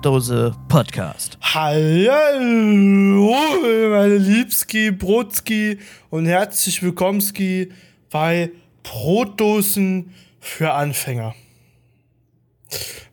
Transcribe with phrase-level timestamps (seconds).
[0.00, 1.38] Brotdose Podcast.
[1.40, 3.34] Hallo,
[3.90, 7.72] meine Liebski, Brotski und herzlich willkommenski
[8.08, 8.52] bei
[8.84, 11.34] Brotdosen für Anfänger.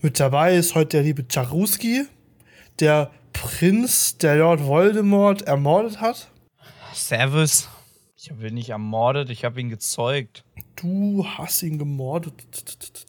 [0.03, 2.05] Mit dabei ist heute der liebe Charuski,
[2.79, 6.29] der Prinz, der Lord Voldemort ermordet hat.
[6.93, 7.67] Servus.
[8.15, 10.45] Ich habe ihn nicht ermordet, ich habe ihn gezeugt.
[10.75, 13.04] Du hast ihn gemordet.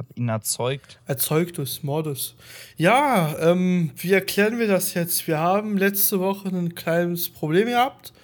[0.00, 0.98] Ich habe ihn erzeugt.
[1.04, 2.34] Erzeugtes, Mordes.
[2.76, 5.26] Ja, ähm, wie erklären wir das jetzt?
[5.26, 8.14] Wir haben letzte Woche ein kleines Problem gehabt.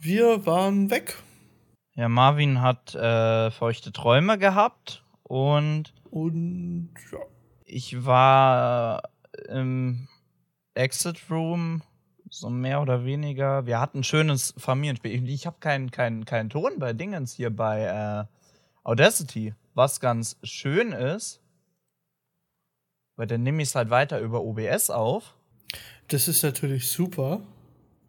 [0.00, 1.18] Wir waren weg.
[1.94, 5.92] Ja, Marvin hat äh, feuchte Träume gehabt und.
[6.10, 7.18] Und ja.
[7.66, 9.02] Ich war
[9.50, 10.08] im
[10.72, 11.82] Exit Room,
[12.30, 13.66] so mehr oder weniger.
[13.66, 15.28] Wir hatten ein schönes Familienspiel.
[15.28, 18.24] Ich habe keinen kein, kein Ton bei Dingens hier bei äh,
[18.84, 21.40] Audacity, was ganz schön ist.
[23.16, 25.34] Weil dann nehme ich es halt weiter über OBS auf.
[26.08, 27.40] Das ist natürlich super.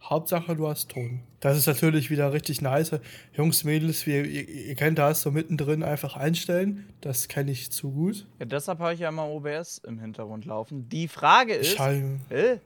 [0.03, 1.21] Hauptsache, du hast Ton.
[1.39, 2.99] Das ist natürlich wieder richtig nice.
[3.33, 6.93] Jungs, Mädels, wie, ihr, ihr kennt das, so mittendrin einfach einstellen.
[7.01, 8.27] Das kenne ich zu gut.
[8.39, 10.89] Ja, deshalb habe ich ja immer OBS im Hintergrund laufen.
[10.89, 11.75] Die Frage ist.
[11.75, 12.19] Scheiße.
[12.29, 12.57] Äh,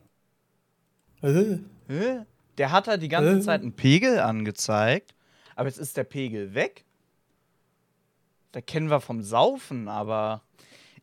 [1.22, 2.25] Äh, äh,
[2.58, 3.41] der hat halt die ganze Äh.
[3.41, 5.13] Zeit einen Pegel angezeigt,
[5.56, 6.86] aber jetzt ist der Pegel weg.
[8.52, 10.42] Da kennen wir vom Saufen, aber.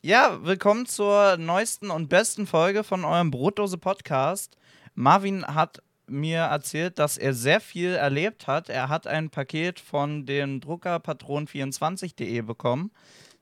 [0.02, 4.56] Ja, willkommen zur neuesten und besten Folge von eurem Brotdose Podcast.
[4.96, 8.68] Marvin hat mir erzählt, dass er sehr viel erlebt hat.
[8.68, 12.90] Er hat ein Paket von dem Drucker patron24.de bekommen.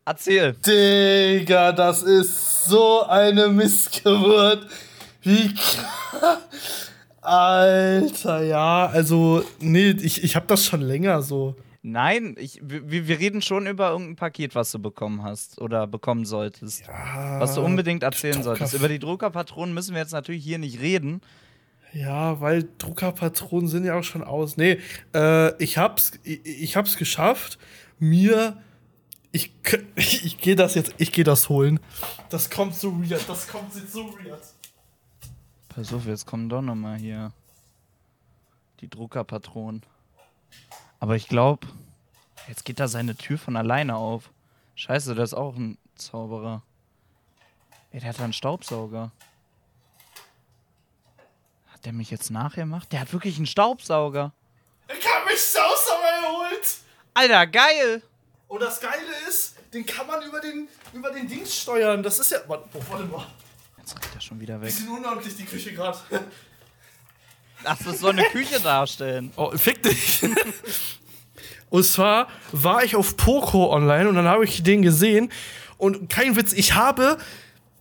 [0.05, 0.53] Erzähl.
[0.53, 4.67] Digga, das ist so eine Missgeburt.
[5.23, 5.55] Wie.
[7.23, 11.57] Alter, ja, also, nee, ich, ich hab das schon länger so.
[11.87, 16.25] Nein, ich, wir, wir reden schon über irgendein Paket, was du bekommen hast oder bekommen
[16.25, 16.87] solltest.
[16.87, 18.73] Ja, was du unbedingt erzählen Drucker- solltest.
[18.73, 21.21] Über die Druckerpatronen müssen wir jetzt natürlich hier nicht reden.
[21.93, 24.57] Ja, weil Druckerpatronen sind ja auch schon aus.
[24.57, 24.79] Nee,
[25.15, 27.59] äh, ich hab's, ich, ich hab's geschafft,
[27.99, 28.57] mir.
[29.31, 29.53] Ich,
[29.95, 31.81] ich, ich gehe das jetzt, ich gehe das holen.
[32.31, 34.41] Das kommt so weird, das kommt jetzt so weird.
[35.69, 37.31] Pass auf, jetzt kommen doch noch mal hier
[38.81, 39.83] die Druckerpatronen.
[41.05, 41.67] Aber ich glaube,
[42.49, 44.31] jetzt geht da seine Tür von alleine auf.
[44.75, 46.63] Scheiße, der ist auch ein Zauberer.
[47.91, 49.13] Ey, der hat da einen Staubsauger.
[51.67, 52.91] Hat der mich jetzt nachgemacht?
[52.91, 54.33] Der hat wirklich einen Staubsauger.
[54.89, 56.79] Ich hab mich Staubsauger geholt.
[57.13, 58.03] Alter, geil!
[58.49, 62.03] Und das Geile ist, den kann man über den, über den Dings steuern.
[62.03, 62.39] Das ist ja.
[62.47, 63.27] Warte, oh, warte mal.
[63.77, 64.71] Jetzt rennt er schon wieder weg.
[64.71, 65.99] Bisschen unordentlich, die Küche gerade.
[67.65, 69.33] Ach, das soll eine Küche darstellen.
[69.37, 70.23] Oh, fick dich.
[71.71, 75.31] und zwar war ich auf Poco online und dann habe ich den gesehen.
[75.79, 77.19] Und kein Witz, ich habe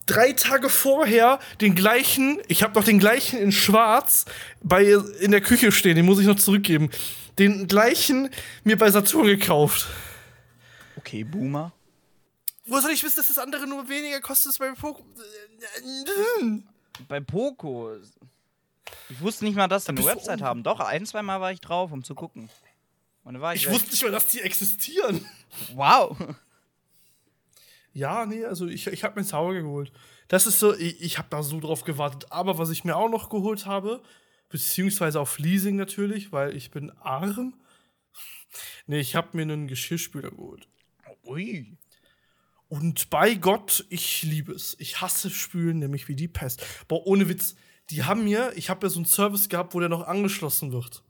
[0.06, 4.26] drei Tage vorher den gleichen, ich habe noch den gleichen in Schwarz
[4.62, 4.84] bei
[5.20, 6.90] in der Küche stehen, den muss ich noch zurückgeben.
[7.40, 8.30] Den gleichen
[8.64, 9.88] mir bei Saturn gekauft.
[10.98, 11.72] Okay, Boomer.
[12.66, 15.04] Wo soll ich wissen, dass das andere nur weniger kostet als bei Poco?
[17.08, 17.98] Bei Poco.
[19.10, 20.64] Ich wusste nicht mal, dass sie eine Website un- haben.
[20.64, 22.50] Doch, ein, zwei Mal war ich drauf, um zu gucken.
[23.24, 23.76] Und war ich, Ich weg.
[23.76, 25.26] wusste nicht mal, dass die existieren.
[25.74, 26.18] Wow.
[27.94, 29.92] Ja, nee, also ich, ich habe mir Zauber geholt.
[30.28, 32.32] Das ist so, ich, ich habe da so drauf gewartet.
[32.32, 34.02] Aber was ich mir auch noch geholt habe,
[34.50, 37.54] beziehungsweise auf Leasing natürlich, weil ich bin arm.
[38.88, 40.68] Nee, ich habe mir einen Geschirrspüler geholt.
[41.26, 41.78] Ui.
[42.68, 44.76] Und bei Gott, ich liebe es.
[44.80, 46.66] Ich hasse Spülen, nämlich wie die Pest.
[46.88, 47.56] Boah, ohne Witz.
[47.90, 51.04] Die haben mir, ich habe ja so einen Service gehabt, wo der noch angeschlossen wird.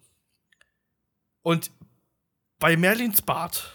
[1.42, 1.72] Und
[2.60, 3.72] bei Merlins Bad,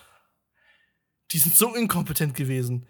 [1.32, 2.86] die sind so inkompetent gewesen.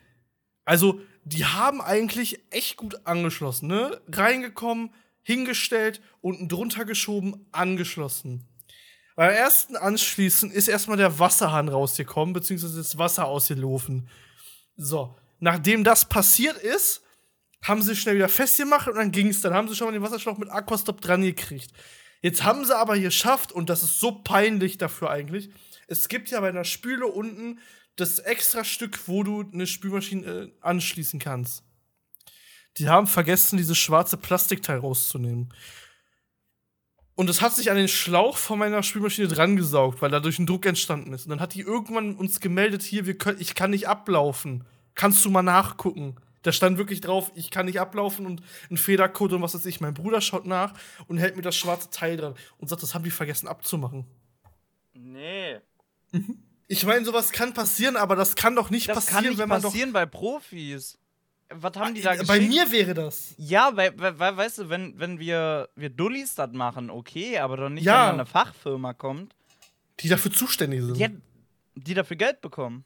[0.64, 4.00] Also, die haben eigentlich echt gut angeschlossen, ne?
[4.10, 8.46] Reingekommen, hingestellt, unten drunter geschoben, angeschlossen.
[9.16, 14.08] Beim ersten Anschließen ist erstmal der Wasserhahn rausgekommen, beziehungsweise das Wasser ausgelaufen.
[14.76, 17.02] So, nachdem das passiert ist,
[17.62, 19.40] haben sie schnell wieder festgemacht und dann ging es.
[19.40, 21.72] Dann haben sie schon mal den Wasserschlauch mit Aquastop dran gekriegt.
[22.20, 25.50] Jetzt haben sie aber geschafft, und das ist so peinlich dafür eigentlich.
[25.86, 27.60] Es gibt ja bei einer Spüle unten
[27.96, 31.64] das extra Stück, wo du eine Spülmaschine äh, anschließen kannst.
[32.76, 35.52] Die haben vergessen, dieses schwarze Plastikteil rauszunehmen.
[37.14, 40.46] Und es hat sich an den Schlauch von meiner Spülmaschine dran gesaugt, weil dadurch ein
[40.46, 41.26] Druck entstanden ist.
[41.26, 44.64] Und dann hat die irgendwann uns gemeldet, hier, wir können, ich kann nicht ablaufen.
[44.94, 46.14] Kannst du mal nachgucken?
[46.42, 49.80] Da stand wirklich drauf, ich kann nicht ablaufen und ein Federcode und was weiß ich.
[49.80, 50.72] Mein Bruder schaut nach
[51.08, 54.06] und hält mir das schwarze Teil dran und sagt, das haben die vergessen abzumachen.
[54.94, 55.58] Nee.
[56.68, 59.48] Ich meine, sowas kann passieren, aber das kann doch nicht Das passieren, kann nicht wenn
[59.48, 60.98] man passieren bei Profis.
[61.50, 62.28] was haben die da geschickt?
[62.28, 63.34] Bei mir wäre das.
[63.38, 67.56] Ja, weil, weil, weil, weißt du, wenn, wenn wir, wir Dullis das machen, okay, aber
[67.56, 68.08] doch nicht, Ja.
[68.08, 69.34] wenn eine Fachfirma kommt,
[70.00, 70.96] Die dafür zuständig sind.
[70.98, 71.08] die,
[71.74, 72.84] die dafür Geld bekommen.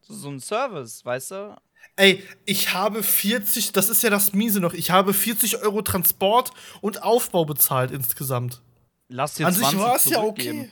[0.00, 1.56] So, so ein Service, weißt du?
[1.96, 6.50] Ey, ich habe 40, das ist ja das Miese noch, ich habe 40 Euro Transport
[6.80, 8.62] und Aufbau bezahlt insgesamt.
[9.08, 10.70] Lass dir An 20 sich war es ja okay.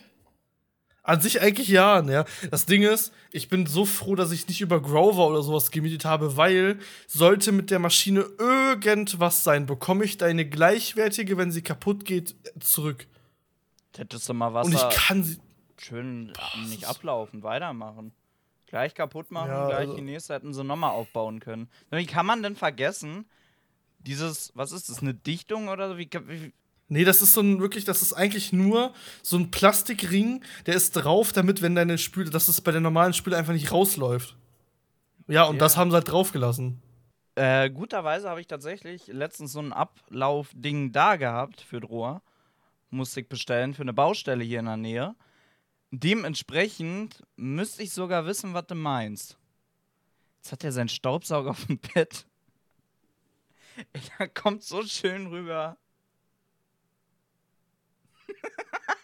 [1.03, 2.25] An sich eigentlich ja, ne?
[2.51, 6.05] Das Ding ist, ich bin so froh, dass ich nicht über Grover oder sowas gemietet
[6.05, 12.05] habe, weil sollte mit der Maschine irgendwas sein, bekomme ich deine gleichwertige, wenn sie kaputt
[12.05, 13.07] geht, zurück.
[13.95, 15.39] Hättest du mal Und Wasser ich kann sie.
[15.77, 16.33] schön
[16.67, 18.13] nicht ablaufen, weitermachen.
[18.71, 21.67] Gleich kaputt machen, Ja, gleich also- die nächste hätten sie nochmal aufbauen können.
[21.89, 23.25] Wie kann man denn vergessen,
[23.99, 25.97] dieses, was ist das, eine Dichtung oder so?
[25.97, 26.53] Wie, wie,
[26.87, 30.93] Nee, das ist so ein wirklich, das ist eigentlich nur so ein Plastikring, der ist
[30.93, 34.37] drauf, damit, wenn deine Spüle, dass es bei der normalen Spüle einfach nicht rausläuft.
[35.27, 35.59] Ja, und Ja.
[35.59, 36.81] das haben sie halt draufgelassen.
[37.35, 42.21] Äh, guterweise habe ich tatsächlich letztens so ein Ablaufding da gehabt für Rohr.
[42.89, 45.15] Musste ich bestellen für eine Baustelle hier in der Nähe.
[45.91, 49.37] Dementsprechend müsste ich sogar wissen, was du meinst.
[50.37, 52.25] Jetzt hat er seinen Staubsauger auf dem Bett.
[54.17, 55.77] Er kommt so schön rüber.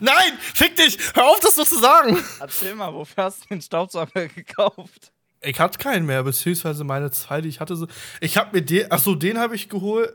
[0.00, 0.98] Nein, fick dich!
[1.14, 2.22] Hör auf, das so zu sagen!
[2.40, 5.12] Erzähl mal, wofür hast du den Staubsauger gekauft?
[5.40, 7.76] Ich hatte keinen mehr, beziehungsweise meine zwei, die ich hatte.
[7.76, 7.86] So
[8.20, 10.12] ich habe mir den, achso, den habe ich geholt.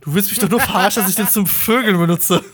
[0.00, 2.44] Du willst mich doch nur verarschen, dass ich den zum Vögeln benutze.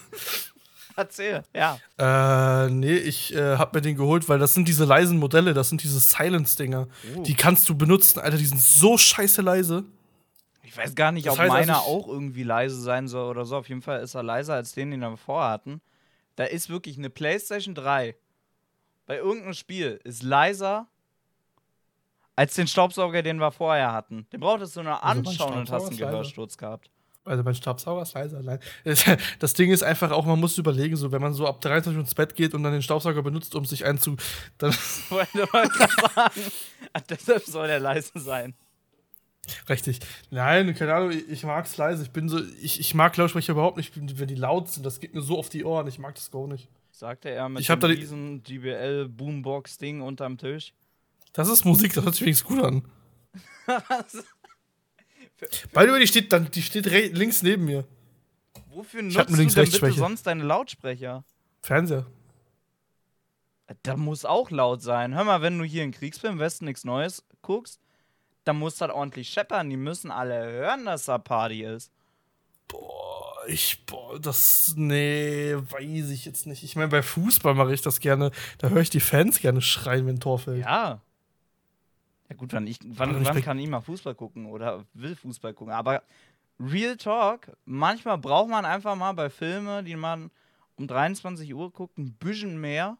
[0.96, 1.78] Erzähl, ja.
[1.98, 5.68] Äh, nee, ich äh, hab mir den geholt, weil das sind diese leisen Modelle, das
[5.68, 6.88] sind diese Silence-Dinger.
[7.16, 7.22] Oh.
[7.22, 9.84] Die kannst du benutzen, Alter, die sind so scheiße leise.
[10.62, 13.44] Ich weiß gar nicht, Das ob heißt, meiner also auch irgendwie leise sein soll oder
[13.44, 13.56] so.
[13.56, 15.80] Auf jeden Fall ist er leiser als den, den wir vorher hatten.
[16.36, 18.14] Da ist wirklich eine PlayStation 3
[19.06, 20.86] bei irgendeinem Spiel ist leiser
[22.36, 24.26] als den Staubsauger, den wir vorher hatten.
[24.32, 25.98] Den brauchtest du nur Also anschauen und hast einen.
[25.98, 26.90] Gehörsturz gehabt.
[27.24, 28.42] Also mein Staubsauger ist leiser.
[28.42, 28.58] Nein.
[29.38, 32.02] Das Ding ist einfach auch, man muss überlegen, so wenn man so ab 23 Uhr
[32.02, 34.16] ins Bett geht und dann den Staubsauger benutzt, um sich einzu.
[34.58, 34.72] Dann
[35.08, 36.40] Wollte mal sagen.
[37.08, 38.54] Deshalb soll der leise sein.
[39.68, 40.00] Richtig.
[40.30, 42.02] Nein, keine Ahnung, ich, ich mag's leise.
[42.02, 44.84] Ich bin so, ich, ich mag Lautsprecher überhaupt nicht, wenn die laut sind.
[44.86, 45.86] Das geht mir so auf die Ohren.
[45.88, 46.68] Ich mag das gar nicht.
[46.92, 50.74] Sagte er mit da die- GBL-Boombox-Ding unterm Tisch.
[51.32, 52.82] Das ist Musik, das hört sich wenigstens gut an.
[55.72, 57.84] By the way, die steht, dann, die steht links neben mir.
[58.70, 61.24] Wofür nutzt du denn bitte sonst deine Lautsprecher?
[61.62, 62.06] Fernseher.
[63.82, 65.14] Da muss auch laut sein.
[65.14, 67.80] Hör mal, wenn du hier in Kriegsfilm Westen nichts Neues guckst,
[68.44, 69.70] dann muss das ordentlich scheppern.
[69.70, 71.90] Die müssen alle hören, dass da Party ist.
[72.68, 76.62] Boah, ich, boah, das, nee, weiß ich jetzt nicht.
[76.62, 78.30] Ich meine, bei Fußball mache ich das gerne.
[78.58, 80.64] Da höre ich die Fans gerne schreien, wenn ein Tor fällt.
[80.64, 81.00] Ja.
[82.32, 85.52] Ja gut, wann, ich, wann, Aber wann kann ich mal Fußball gucken oder will Fußball
[85.52, 85.74] gucken?
[85.74, 86.02] Aber
[86.58, 90.30] Real Talk, manchmal braucht man einfach mal bei Filmen, die man
[90.76, 92.96] um 23 Uhr guckt, ein bisschen mehr.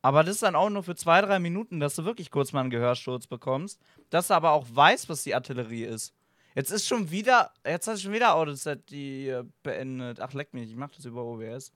[0.00, 2.60] Aber das ist dann auch nur für zwei, drei Minuten, dass du wirklich kurz mal
[2.60, 3.80] einen Gehörsturz bekommst.
[4.10, 6.14] Dass du aber auch weißt, was die Artillerie ist.
[6.54, 10.20] Jetzt ist schon wieder, jetzt hat schon wieder Audioset die äh, beendet.
[10.20, 11.72] Ach, leck mich, ich mach das über OBS.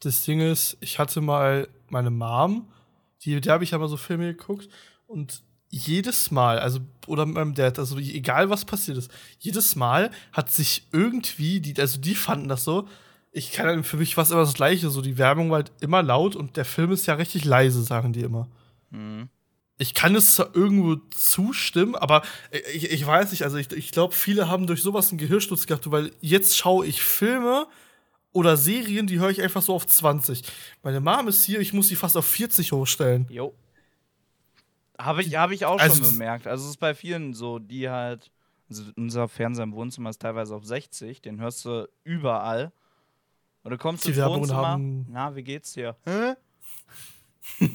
[0.00, 2.72] Das Ding ist, ich hatte mal meine Mom,
[3.20, 4.70] die, der habe ich mal so Filme geguckt
[5.06, 5.42] und
[5.74, 10.50] jedes Mal, also, oder mit meinem Dad, also egal was passiert ist, jedes Mal hat
[10.50, 12.88] sich irgendwie, die, also die fanden das so,
[13.32, 16.02] ich kann, für mich war es immer das Gleiche, so die Werbung war halt immer
[16.02, 18.48] laut und der Film ist ja richtig leise, sagen die immer.
[18.92, 19.28] Hm.
[19.76, 22.22] Ich kann es zwar irgendwo zustimmen, aber
[22.72, 25.90] ich, ich weiß nicht, also ich, ich glaube, viele haben durch sowas einen Gehörsturz gehabt,
[25.90, 27.66] weil jetzt schaue ich Filme
[28.32, 30.42] oder Serien, die höre ich einfach so auf 20.
[30.84, 33.26] Meine Mom ist hier, ich muss sie fast auf 40 hochstellen.
[33.28, 33.52] Jo.
[34.98, 36.46] Habe ich, hab ich auch Also schon bemerkt.
[36.46, 38.30] Also es ist bei vielen so, die halt.
[38.70, 42.72] Also unser Fernseher im Wohnzimmer ist teilweise auf 60, den hörst du überall.
[43.62, 44.66] Und du kommst Die ins Werbungen Wohnzimmer.
[44.68, 45.96] haben- Na, wie geht's dir?
[46.04, 46.34] Hä?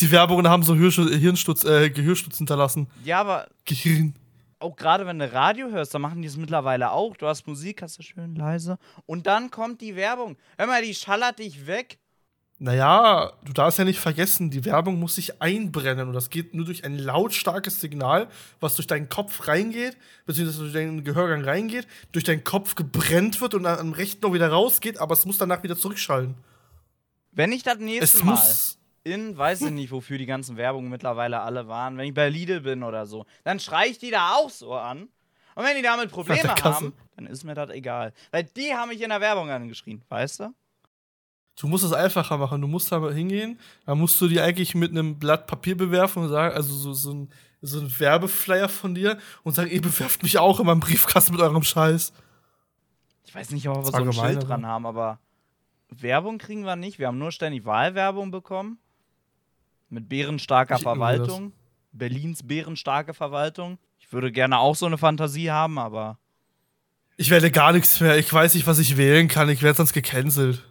[0.00, 2.88] Die Werbungen haben so Hirsch, Hirnsturz, äh, Gehörsturz hinterlassen.
[3.04, 4.14] Ja, aber Gehirn.
[4.58, 7.16] auch gerade wenn du Radio hörst, dann machen die es mittlerweile auch.
[7.16, 8.78] Du hast Musik, hast du schön leise.
[9.06, 10.36] Und dann kommt die Werbung.
[10.58, 11.98] Hör mal, die schallert dich weg.
[12.64, 16.64] Naja, du darfst ja nicht vergessen, die Werbung muss sich einbrennen und das geht nur
[16.64, 18.26] durch ein lautstarkes Signal,
[18.58, 23.52] was durch deinen Kopf reingeht, beziehungsweise durch deinen Gehörgang reingeht, durch deinen Kopf gebrennt wird
[23.52, 26.36] und dann am rechten noch wieder rausgeht, aber es muss danach wieder zurückschallen.
[27.32, 28.78] Wenn ich das nächste Es Mal muss.
[29.02, 32.62] in, weiß ich nicht, wofür die ganzen Werbungen mittlerweile alle waren, wenn ich bei Lidl
[32.62, 35.10] bin oder so, dann schrei ich die da auch so an.
[35.54, 38.14] Und wenn die damit Probleme haben, dann ist mir das egal.
[38.30, 40.54] Weil die haben mich in der Werbung angeschrien, weißt du?
[41.56, 42.60] Du musst es einfacher machen.
[42.60, 46.28] Du musst da hingehen, dann musst du die eigentlich mit einem Blatt Papier bewerfen und
[46.28, 47.30] sagen, also so, so, ein,
[47.62, 51.40] so einen Werbeflyer von dir und sagen, ihr bewerft mich auch in meinem Briefkasten mit
[51.40, 52.12] eurem Scheiß.
[53.26, 55.18] Ich weiß nicht, ob wir so ein Schild dran haben, aber
[55.90, 56.98] Werbung kriegen wir nicht.
[56.98, 58.78] Wir haben nur ständig Wahlwerbung bekommen.
[59.88, 60.82] Mit bärenstarker Ich.
[60.82, 61.52] Verwaltung.
[61.92, 63.78] Berlins bärenstarke Verwaltung.
[64.00, 66.18] Ich würde gerne auch so eine Fantasie haben, aber
[67.16, 68.18] Ich wähle gar nichts mehr.
[68.18, 69.48] Ich weiß nicht, was ich wählen kann.
[69.48, 70.64] Ich werde sonst gecancelt.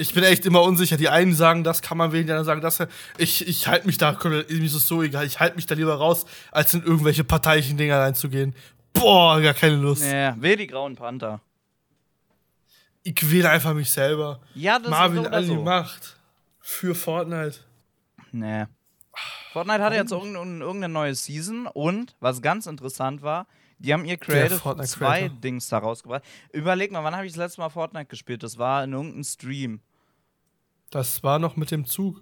[0.00, 0.96] Ich bin echt immer unsicher.
[0.96, 2.88] Die einen sagen, das kann man wählen, die anderen sagen, das.
[3.18, 5.26] Ich, ich halte mich da, mir ist es so egal.
[5.26, 8.54] Ich halte mich da lieber raus, als in irgendwelche parteiischen Dinger reinzugehen.
[8.94, 10.02] Boah, gar keine Lust.
[10.02, 11.42] nee, will die Grauen Panther.
[13.02, 14.40] Ich wähle einfach mich selber.
[14.54, 15.62] Ja, das Marvin ist so so.
[15.62, 16.16] Macht.
[16.60, 17.58] Für Fortnite.
[18.32, 18.64] Nee.
[19.52, 23.46] Fortnite hatte jetzt irgendeine, irgendeine neue Season und was ganz interessant war,
[23.78, 25.36] die haben ihr Creative Fortnite 2 Creator.
[25.40, 26.22] Dings da rausgebracht.
[26.52, 28.42] Überleg mal, wann habe ich das letzte Mal Fortnite gespielt?
[28.42, 29.80] Das war in irgendeinem Stream.
[30.90, 32.20] Das war noch mit dem Zug.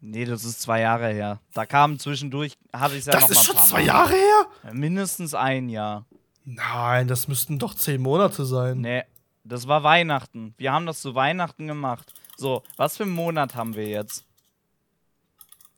[0.00, 1.40] Nee, das ist zwei Jahre her.
[1.54, 3.78] Da kam zwischendurch, hatte ich es ja das noch ist mal ein schon paar zwei
[3.78, 3.86] Mal.
[3.86, 4.72] Jahre her?
[4.72, 6.06] Mindestens ein Jahr.
[6.44, 8.80] Nein, das müssten doch zehn Monate sein.
[8.80, 9.02] Nee,
[9.44, 10.54] das war Weihnachten.
[10.56, 12.12] Wir haben das zu Weihnachten gemacht.
[12.36, 14.24] So, was für einen Monat haben wir jetzt?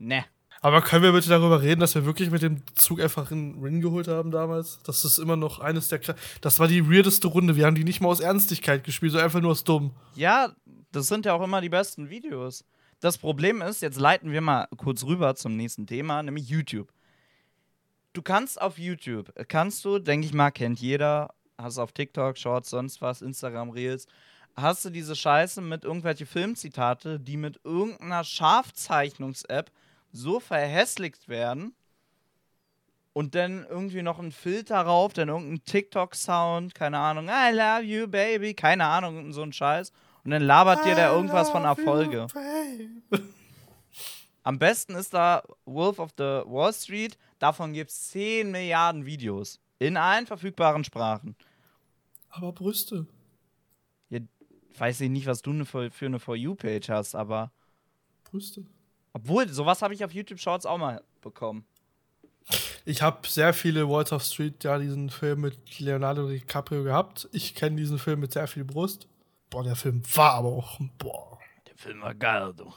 [0.00, 0.24] Ne.
[0.62, 3.80] Aber können wir bitte darüber reden, dass wir wirklich mit dem Zug einfach einen Ring
[3.80, 4.80] geholt haben damals?
[4.82, 6.00] Das ist immer noch eines der.
[6.00, 7.56] Kle das war die weirdeste Runde.
[7.56, 9.92] Wir haben die nicht mal aus Ernstigkeit gespielt, sondern einfach nur aus dumm.
[10.14, 10.52] Ja,
[10.92, 12.64] das sind ja auch immer die besten Videos.
[13.00, 16.92] Das Problem ist, jetzt leiten wir mal kurz rüber zum nächsten Thema, nämlich YouTube.
[18.12, 22.68] Du kannst auf YouTube, kannst du, denke ich mal, kennt jeder, hast auf TikTok, Shorts,
[22.68, 24.06] sonst was, Instagram, Reels,
[24.56, 29.70] hast du diese Scheiße mit irgendwelche Filmzitate, die mit irgendeiner Scharfzeichnungs-App
[30.12, 31.74] so verhässlicht werden
[33.12, 38.06] und dann irgendwie noch ein Filter rauf, dann irgendein TikTok-Sound, keine Ahnung, I love you,
[38.06, 39.92] baby, keine Ahnung, so ein Scheiß.
[40.24, 42.26] Und dann labert dir der irgendwas von Erfolge.
[44.42, 47.18] Am besten ist da Wolf of the Wall Street.
[47.38, 49.60] Davon gibt es 10 Milliarden Videos.
[49.78, 51.36] In allen verfügbaren Sprachen.
[52.28, 53.06] Aber Brüste.
[54.78, 57.52] Weiß ich nicht, was du ne für, für eine For You-Page hast, aber.
[58.24, 58.64] Brüste.
[59.12, 61.64] Obwohl, sowas habe ich auf YouTube Shorts auch mal bekommen.
[62.84, 67.28] Ich habe sehr viele Walter Street, ja, diesen Film mit Leonardo DiCaprio gehabt.
[67.32, 69.06] Ich kenne diesen Film mit sehr viel Brust.
[69.50, 70.78] Boah, der Film war aber auch.
[70.98, 71.38] Boah.
[71.66, 72.72] Der Film war geil, du.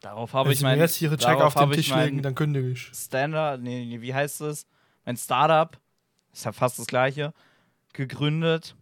[0.00, 0.78] Darauf habe ich Sie mir mein.
[0.80, 2.90] jetzt Ihre Check darauf auf den habe ich Tisch mein legen, dann kündige ich.
[2.94, 4.66] Standard, nee, nee, wie heißt es?
[5.04, 5.78] Mein Startup,
[6.32, 7.32] ist ja fast das gleiche,
[7.92, 8.76] gegründet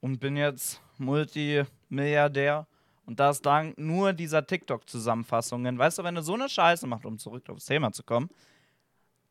[0.00, 2.66] und bin jetzt Multimilliardär.
[3.08, 5.78] Und das dank nur dieser TikTok-Zusammenfassungen.
[5.78, 8.28] Weißt du, wenn du so eine Scheiße machst, um zurück aufs Thema zu kommen,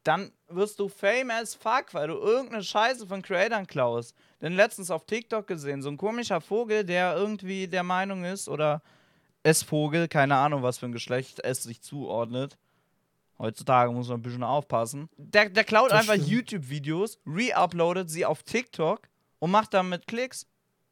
[0.01, 4.15] dann wirst du fame as fuck, weil du irgendeine Scheiße von Creatern klaust.
[4.41, 8.81] Denn letztens auf TikTok gesehen, so ein komischer Vogel, der irgendwie der Meinung ist, oder
[9.43, 12.57] S-Vogel, keine Ahnung, was für ein Geschlecht es sich zuordnet.
[13.37, 15.07] Heutzutage muss man ein bisschen aufpassen.
[15.17, 16.15] Der, der klaut Das einfach.
[16.15, 19.01] YouTube-Videos, reuploadet sie auf TikTok
[19.37, 20.47] und macht damit Klicks.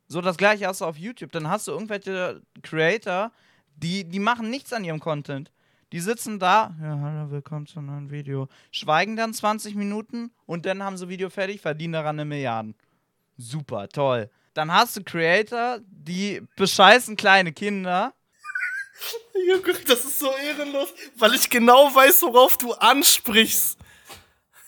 [0.08, 1.32] So das gleiche hast du auf YouTube.
[1.32, 3.32] Dann hast du irgendwelche Creator,
[3.76, 5.52] die, die machen nichts an ihrem Content.
[5.92, 8.48] Die sitzen da, ja, hallo, willkommen zu einem neuen Video.
[8.72, 12.76] Schweigen dann 20 Minuten und dann haben sie Video fertig, verdienen daran eine Milliarden.
[13.38, 14.30] Super, toll.
[14.54, 18.14] Dann hast du Creator, die bescheißen kleine Kinder.
[19.88, 23.78] Das ist so ehrenlos, weil ich genau weiß, worauf du ansprichst.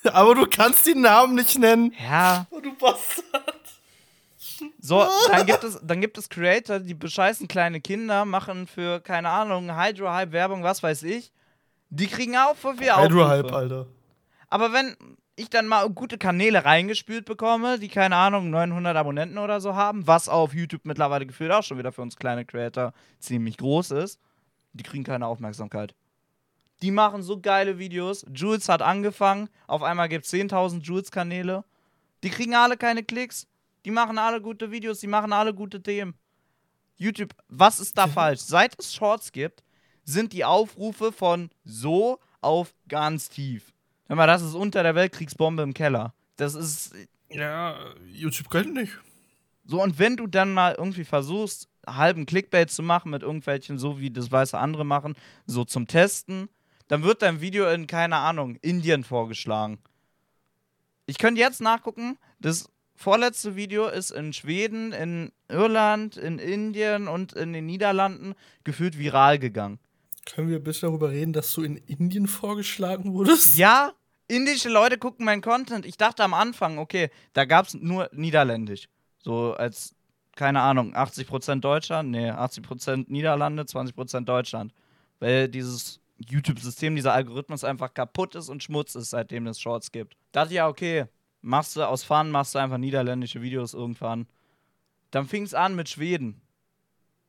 [0.04, 1.94] Aber du kannst die Namen nicht nennen.
[1.98, 3.57] Ja, Oh, du Bastard.
[4.80, 9.30] So, dann gibt es, dann gibt es Creator, die bescheißen kleine Kinder, machen für, keine
[9.30, 11.32] Ahnung, Hydro-Hype, Werbung, was weiß ich.
[11.90, 13.30] Die kriegen auch voll viel Hydro Aufrufe.
[13.30, 13.88] Hype, Alter.
[14.50, 14.96] Aber wenn,
[15.38, 20.08] ich dann mal gute Kanäle reingespült bekomme, die keine Ahnung 900 Abonnenten oder so haben,
[20.08, 24.20] was auf YouTube mittlerweile gefühlt auch schon wieder für uns kleine Creator ziemlich groß ist,
[24.74, 25.94] die kriegen keine Aufmerksamkeit.
[26.82, 28.26] Die machen so geile Videos.
[28.34, 31.64] Jules hat angefangen, auf einmal gibt es 10.000 Jules-Kanäle.
[32.24, 33.48] Die kriegen alle keine Klicks.
[33.88, 36.14] Die machen alle gute Videos, die machen alle gute Themen.
[36.98, 38.42] YouTube, was ist da falsch?
[38.42, 39.64] Seit es Shorts gibt,
[40.04, 43.72] sind die Aufrufe von so auf ganz tief.
[44.08, 46.14] Hör mal, das ist unter der Weltkriegsbombe im Keller.
[46.36, 46.96] Das ist.
[47.30, 48.92] Ja, YouTube kennt nicht.
[49.64, 54.02] So, und wenn du dann mal irgendwie versuchst, halben Clickbait zu machen mit irgendwelchen, so
[54.02, 55.16] wie das weiße andere machen,
[55.46, 56.50] so zum Testen,
[56.90, 59.80] dann wird dein Video in, keine Ahnung, Indien vorgeschlagen.
[61.06, 67.32] Ich könnte jetzt nachgucken, das vorletzte Video ist in Schweden, in Irland, in Indien und
[67.34, 68.34] in den Niederlanden
[68.66, 69.80] gefühlt viral gegangen.
[70.26, 73.58] Können wir bitte darüber reden, dass du in Indien vorgeschlagen wurdest?
[73.58, 73.94] Ja,
[74.28, 75.86] indische Leute gucken meinen Content.
[75.86, 78.90] Ich dachte am Anfang, okay, da gab es nur Niederländisch.
[79.20, 79.96] So als,
[80.36, 84.74] keine Ahnung, 80% Deutschland, nee, 80% Niederlande, 20% Deutschland.
[85.20, 90.18] Weil dieses YouTube-System, dieser Algorithmus einfach kaputt ist und Schmutz ist, seitdem es Shorts gibt.
[90.32, 91.06] Dachte ja, okay,
[91.48, 94.28] machst du aus Fun, machst du einfach niederländische Videos irgendwann.
[95.12, 96.42] Dann fing es an mit Schweden.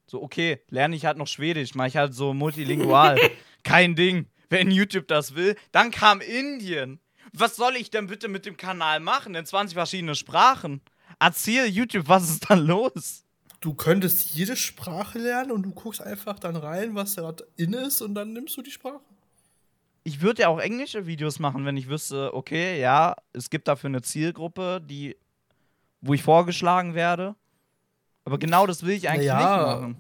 [0.07, 3.19] So, okay, lerne ich halt noch Schwedisch, mache ich halt so multilingual.
[3.63, 4.27] Kein Ding.
[4.51, 5.57] Wenn YouTube das will.
[5.73, 7.01] Dann kam Indien.
[7.35, 9.35] Was soll ich denn bitte mit dem Kanal machen?
[9.35, 10.81] In 20 verschiedene Sprachen.
[11.21, 13.25] Erzähl YouTube, was ist dann los?
[13.61, 18.01] Du könntest jede Sprache lernen und du guckst einfach dann rein, was gerade in ist
[18.01, 19.01] und dann nimmst du die Sprache.
[20.09, 23.89] Ich würde ja auch englische Videos machen, wenn ich wüsste, okay, ja, es gibt dafür
[23.89, 25.19] eine Zielgruppe, die,
[26.01, 27.35] wo ich vorgeschlagen werde.
[28.25, 29.97] Aber genau das will ich eigentlich naja, nicht machen.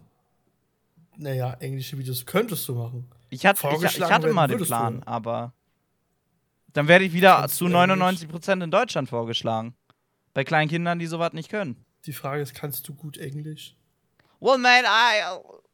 [1.19, 3.07] Naja, englische Videos könntest du machen.
[3.29, 5.07] Ich, hat, ich, ich hatte mal den Plan, du.
[5.07, 5.53] aber
[6.73, 9.75] dann werde ich wieder zu 99% in Deutschland vorgeschlagen.
[10.33, 11.85] Bei kleinen Kindern, die sowas nicht können.
[12.07, 13.77] Die Frage ist, kannst du gut Englisch?
[14.41, 15.21] Well, man, I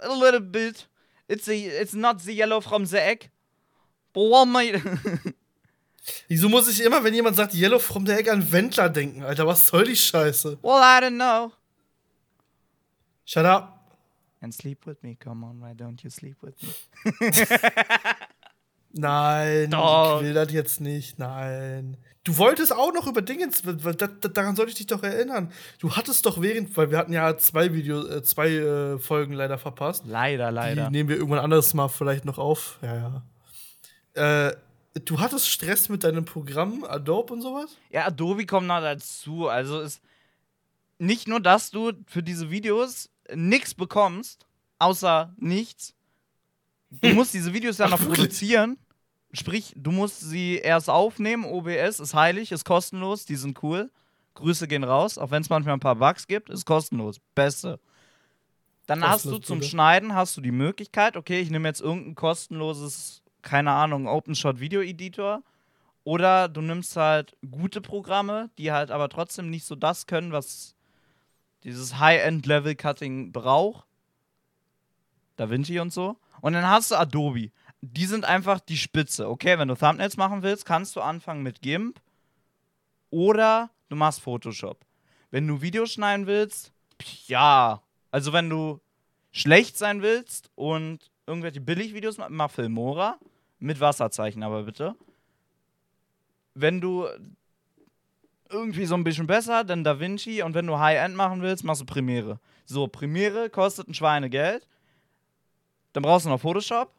[0.00, 0.88] a little bit.
[1.28, 3.30] It's a, it's not the yellow from the egg.
[4.14, 4.80] Well, mate.
[6.28, 9.46] Wieso muss ich immer, wenn jemand sagt Yellow from the Egg an Wendler denken, Alter?
[9.46, 10.58] Was soll die Scheiße?
[10.62, 11.52] Well, I don't know.
[13.24, 13.74] Shut up.
[14.40, 15.16] And sleep with me.
[15.16, 16.68] Come on, why don't you sleep with me?
[18.96, 20.18] Nein, Doch.
[20.20, 21.18] ich will das jetzt nicht.
[21.18, 21.96] Nein.
[22.22, 23.48] Du wolltest auch noch über Dinge,
[24.32, 25.50] daran sollte ich dich doch erinnern.
[25.78, 29.58] Du hattest doch während, weil wir hatten ja zwei Videos, äh, zwei äh, Folgen leider
[29.58, 30.04] verpasst.
[30.06, 30.86] Leider, leider.
[30.86, 32.78] Die nehmen wir irgendwann anderes Mal vielleicht noch auf.
[32.82, 33.22] Ja, ja.
[34.14, 34.52] Äh,
[35.04, 37.76] du hattest Stress mit deinem Programm, Adobe und sowas?
[37.90, 39.48] Ja, Adobe kommt noch dazu.
[39.48, 40.00] Also ist
[40.98, 44.46] nicht nur, dass du für diese Videos nichts bekommst,
[44.78, 45.94] außer nichts.
[46.90, 48.78] Du musst diese Videos ja noch produzieren.
[49.32, 51.44] Sprich, du musst sie erst aufnehmen.
[51.44, 53.90] OBS ist heilig, ist kostenlos, die sind cool.
[54.34, 57.20] Grüße gehen raus, auch wenn es manchmal ein paar Bugs gibt, ist kostenlos.
[57.34, 57.80] Beste.
[58.86, 59.70] Dann kostenlos, hast du zum bitte.
[59.70, 64.80] Schneiden hast du die Möglichkeit, okay, ich nehme jetzt irgendein kostenloses, keine Ahnung, OpenShot Video
[64.80, 65.42] Editor.
[66.02, 70.74] Oder du nimmst halt gute Programme, die halt aber trotzdem nicht so das können, was
[71.62, 73.86] dieses High-End-Level-Cutting braucht.
[75.36, 76.16] Da Vinci und so.
[76.42, 77.50] Und dann hast du Adobe
[77.92, 79.28] die sind einfach die Spitze.
[79.28, 82.00] Okay, wenn du Thumbnails machen willst, kannst du anfangen mit GIMP
[83.10, 84.84] oder du machst Photoshop.
[85.30, 86.72] Wenn du Videos schneiden willst,
[87.26, 87.82] ja.
[88.10, 88.80] Also wenn du
[89.32, 93.18] schlecht sein willst und irgendwelche Billigvideos mach, mach Filmora
[93.64, 94.94] mit Wasserzeichen aber bitte.
[96.54, 97.06] Wenn du
[98.48, 101.86] irgendwie so ein bisschen besser, dann DaVinci und wenn du High-End machen willst, machst du
[101.86, 102.38] Premiere.
[102.64, 104.68] So, Premiere kostet ein Schweinegeld.
[105.92, 106.92] Dann brauchst du noch Photoshop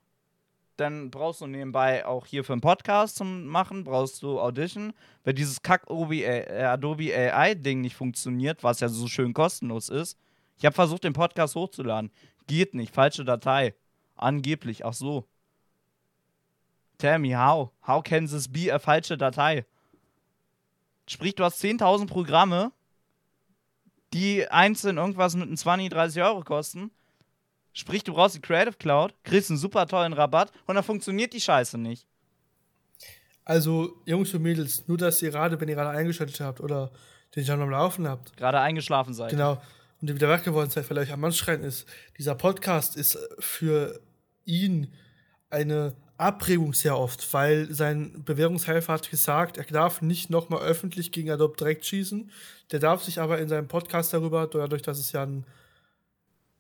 [0.78, 4.94] dann brauchst du nebenbei auch hier für einen Podcast zum Machen, brauchst du Audition.
[5.24, 10.18] Wenn dieses Kack äh, Adobe AI-Ding nicht funktioniert, was ja so schön kostenlos ist,
[10.58, 12.12] ich habe versucht, den Podcast hochzuladen.
[12.48, 13.74] Geht nicht, falsche Datei.
[14.16, 15.26] Angeblich, ach so.
[16.98, 17.72] Tell me how.
[17.86, 19.66] How can this be a falsche Datei?
[21.08, 22.72] Sprich, du hast 10.000 Programme,
[24.14, 26.92] die einzeln irgendwas mit einem 20, 30 Euro kosten
[27.78, 31.42] Sprich, du brauchst die Creative Cloud, kriegst einen super tollen Rabatt und dann funktioniert die
[31.42, 32.08] Scheiße nicht.
[33.44, 36.90] Also, Jungs und Mädels, nur dass ihr gerade, wenn ihr gerade eingeschaltet habt oder
[37.36, 38.38] den schon am Laufen habt.
[38.38, 39.32] Gerade eingeschlafen seid.
[39.32, 39.62] Genau.
[40.00, 41.86] Und ihr wieder wach geworden seid, weil euch am Mann schreien ist.
[42.18, 44.00] Dieser Podcast ist für
[44.46, 44.94] ihn
[45.50, 51.30] eine Abregung sehr oft, weil sein Bewährungshelfer hat gesagt, er darf nicht nochmal öffentlich gegen
[51.30, 52.32] Adobe direkt schießen.
[52.72, 55.46] Der darf sich aber in seinem Podcast darüber, dadurch, dass es ja ein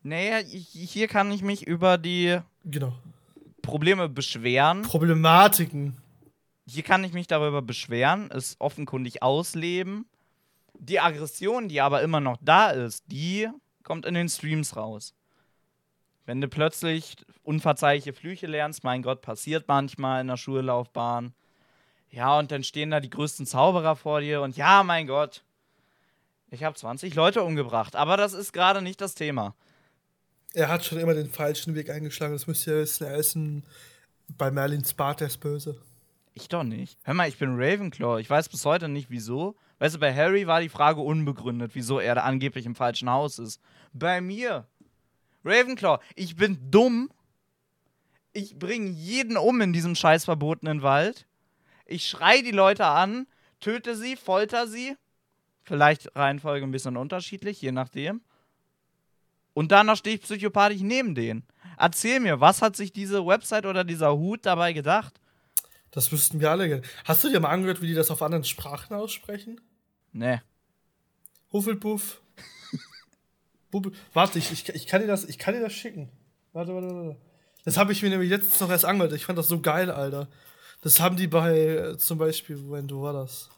[0.04, 2.94] Nee, hier kann ich mich über die genau.
[3.63, 4.84] Probleme beschweren.
[4.84, 5.98] Problematiken.
[6.68, 10.06] hier kann ich mich darüber beschweren, es offenkundig ausleben.
[10.78, 13.50] Die Aggression, die aber immer noch da ist, die
[13.82, 15.15] kommt in den Streams raus.
[16.26, 21.34] Wenn du plötzlich unverzeihliche Flüche lernst, mein Gott, passiert manchmal in der Schullaufbahn.
[22.10, 25.44] Ja, und dann stehen da die größten Zauberer vor dir und ja, mein Gott,
[26.50, 27.96] ich habe 20 Leute umgebracht.
[27.96, 29.56] Aber das ist gerade nicht das Thema.
[30.54, 32.34] Er hat schon immer den falschen Weg eingeschlagen.
[32.34, 33.06] Das müsst ihr wissen.
[33.06, 33.64] Er ist ein,
[34.38, 35.82] bei Merlins Bart, der ist böse.
[36.34, 36.98] Ich doch nicht.
[37.04, 38.20] Hör mal, ich bin Ravenclaw.
[38.20, 39.56] Ich weiß bis heute nicht, wieso.
[39.80, 43.40] Weißt du, bei Harry war die Frage unbegründet, wieso er da angeblich im falschen Haus
[43.40, 43.62] ist.
[43.94, 44.66] Bei mir.
[45.45, 47.10] Ravenclaw, ich bin dumm.
[48.34, 51.25] Ich bringe jeden um in diesem scheiß verbotenen Wald.
[51.86, 53.27] Ich schrei die Leute an,
[53.60, 54.97] töte sie, folter sie.
[55.63, 58.21] Vielleicht Reihenfolge ein bisschen unterschiedlich, je nachdem.
[59.53, 61.43] Und danach stehe ich psychopathisch neben denen.
[61.77, 65.19] Erzähl mir, was hat sich diese Website oder dieser Hut dabei gedacht?
[65.91, 66.81] Das wüssten wir alle.
[67.05, 69.62] Hast du dir mal angehört, wie die das auf anderen Sprachen aussprechen?
[70.12, 70.41] Nee.
[71.53, 72.21] Hufflepuff.
[74.13, 76.10] Warte, ich, ich, ich, kann dir das, ich kann dir das schicken.
[76.54, 77.17] Warte, warte, warte.
[77.63, 79.13] Das habe ich mir nämlich letztens noch erst angehört.
[79.13, 80.28] Ich fand das so geil, Alter.
[80.82, 83.49] Das haben die bei, äh, zum Beispiel, wenn du war das?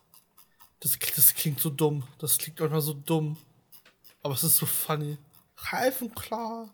[0.80, 0.98] das?
[1.15, 2.04] Das klingt so dumm.
[2.20, 3.38] Das klingt manchmal so dumm.
[4.24, 5.17] Aber es ist so funny.
[5.58, 6.70] Reifenklar.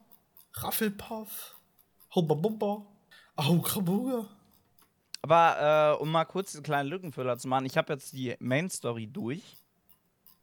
[0.54, 1.56] Raffelpuff.
[2.14, 2.86] Hubba Bubba.
[3.36, 4.28] Aukrabuga.
[5.24, 8.70] Aber äh, um mal kurz einen kleinen Lückenfüller zu machen, ich habe jetzt die Main
[8.70, 9.42] Story durch.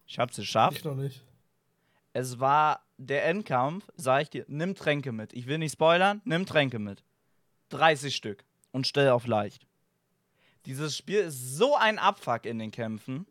[0.06, 0.78] Ich habe es geschafft.
[0.78, 1.22] Ich noch nicht.
[2.12, 5.32] Es war der Endkampf, sag ich dir, nimm Tränke mit.
[5.32, 7.02] Ich will nicht spoilern, nimm Tränke mit.
[7.70, 9.66] 30 Stück und stell auf leicht.
[10.66, 13.26] Dieses Spiel ist so ein Abfuck in den Kämpfen.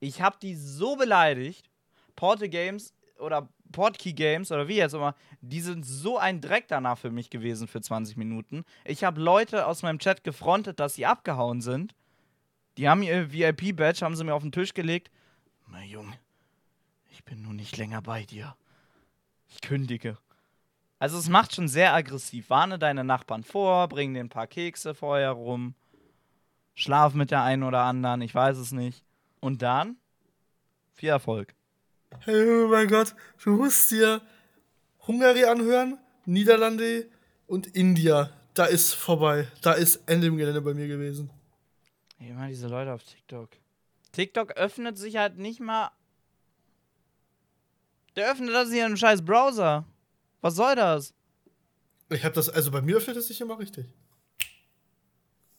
[0.00, 1.70] Ich habe die so beleidigt.
[2.16, 6.98] Porte Games oder Portkey Games oder wie jetzt immer, die sind so ein Dreck danach
[6.98, 8.64] für mich gewesen für 20 Minuten.
[8.84, 11.94] Ich habe Leute aus meinem Chat gefrontet, dass sie abgehauen sind.
[12.76, 15.10] Die haben ihr VIP-Badge, haben sie mir auf den Tisch gelegt.
[15.66, 16.12] Mein Junge,
[17.14, 18.56] ich bin nun nicht länger bei dir.
[19.48, 20.18] Ich kündige.
[20.98, 22.50] Also es macht schon sehr aggressiv.
[22.50, 25.74] Warne deine Nachbarn vor, bring denen ein paar Kekse vorher rum.
[26.74, 29.04] Schlaf mit der einen oder anderen, ich weiß es nicht.
[29.38, 29.96] Und dann
[30.92, 31.54] viel Erfolg.
[32.20, 34.20] Hey, oh mein Gott, du musst dir
[35.06, 37.08] Hungary anhören, Niederlande
[37.46, 38.30] und India.
[38.54, 39.46] Da ist vorbei.
[39.62, 41.30] Da ist Ende im Gelände bei mir gewesen.
[42.18, 43.50] Immer diese Leute auf TikTok.
[44.10, 45.90] TikTok öffnet sich halt nicht mal.
[48.16, 49.84] Der öffnet das hier im scheiß Browser.
[50.40, 51.14] Was soll das?
[52.10, 53.86] Ich hab das, also bei mir öffnet es sich immer richtig.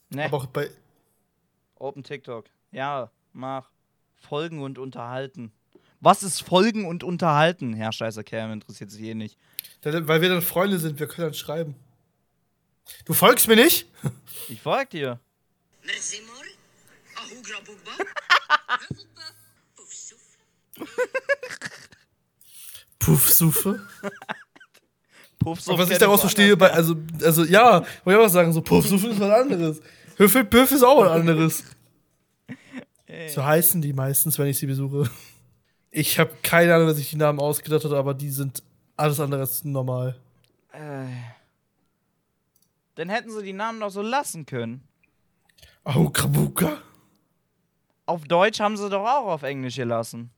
[0.10, 0.26] Ne.
[0.26, 0.70] Aber auch bei.
[1.76, 2.46] Open TikTok.
[2.72, 3.70] Ja, mach.
[4.16, 5.52] Folgen und unterhalten.
[6.00, 7.74] Was ist Folgen und Unterhalten?
[7.74, 9.38] Herr Scheißer Kerl, interessiert sich eh nicht.
[9.82, 11.76] Weil wir dann Freunde sind, wir können dann schreiben.
[13.06, 13.88] Du folgst mir nicht?
[14.50, 15.20] Ich folg dir.
[23.06, 23.82] Puffsuffe?
[25.40, 28.62] Puffsuff Aber was ich daraus verstehe, bei, also, also ja, wollte ich auch sagen, so
[28.62, 29.82] Puffsuffe ist was anderes.
[30.18, 31.64] Hüffelpüff ist auch was anderes.
[33.06, 33.30] Ey.
[33.30, 35.10] So heißen die meistens, wenn ich sie besuche.
[35.92, 38.64] Ich habe keine Ahnung, dass ich die Namen ausgedacht habe, aber die sind
[38.98, 40.16] alles andere als normal.
[40.72, 41.06] Äh.
[42.96, 44.82] Dann hätten sie die Namen doch so lassen können.
[45.84, 46.78] Aukrabuka.
[48.08, 50.32] Auf Deutsch haben sie doch auch auf Englisch gelassen.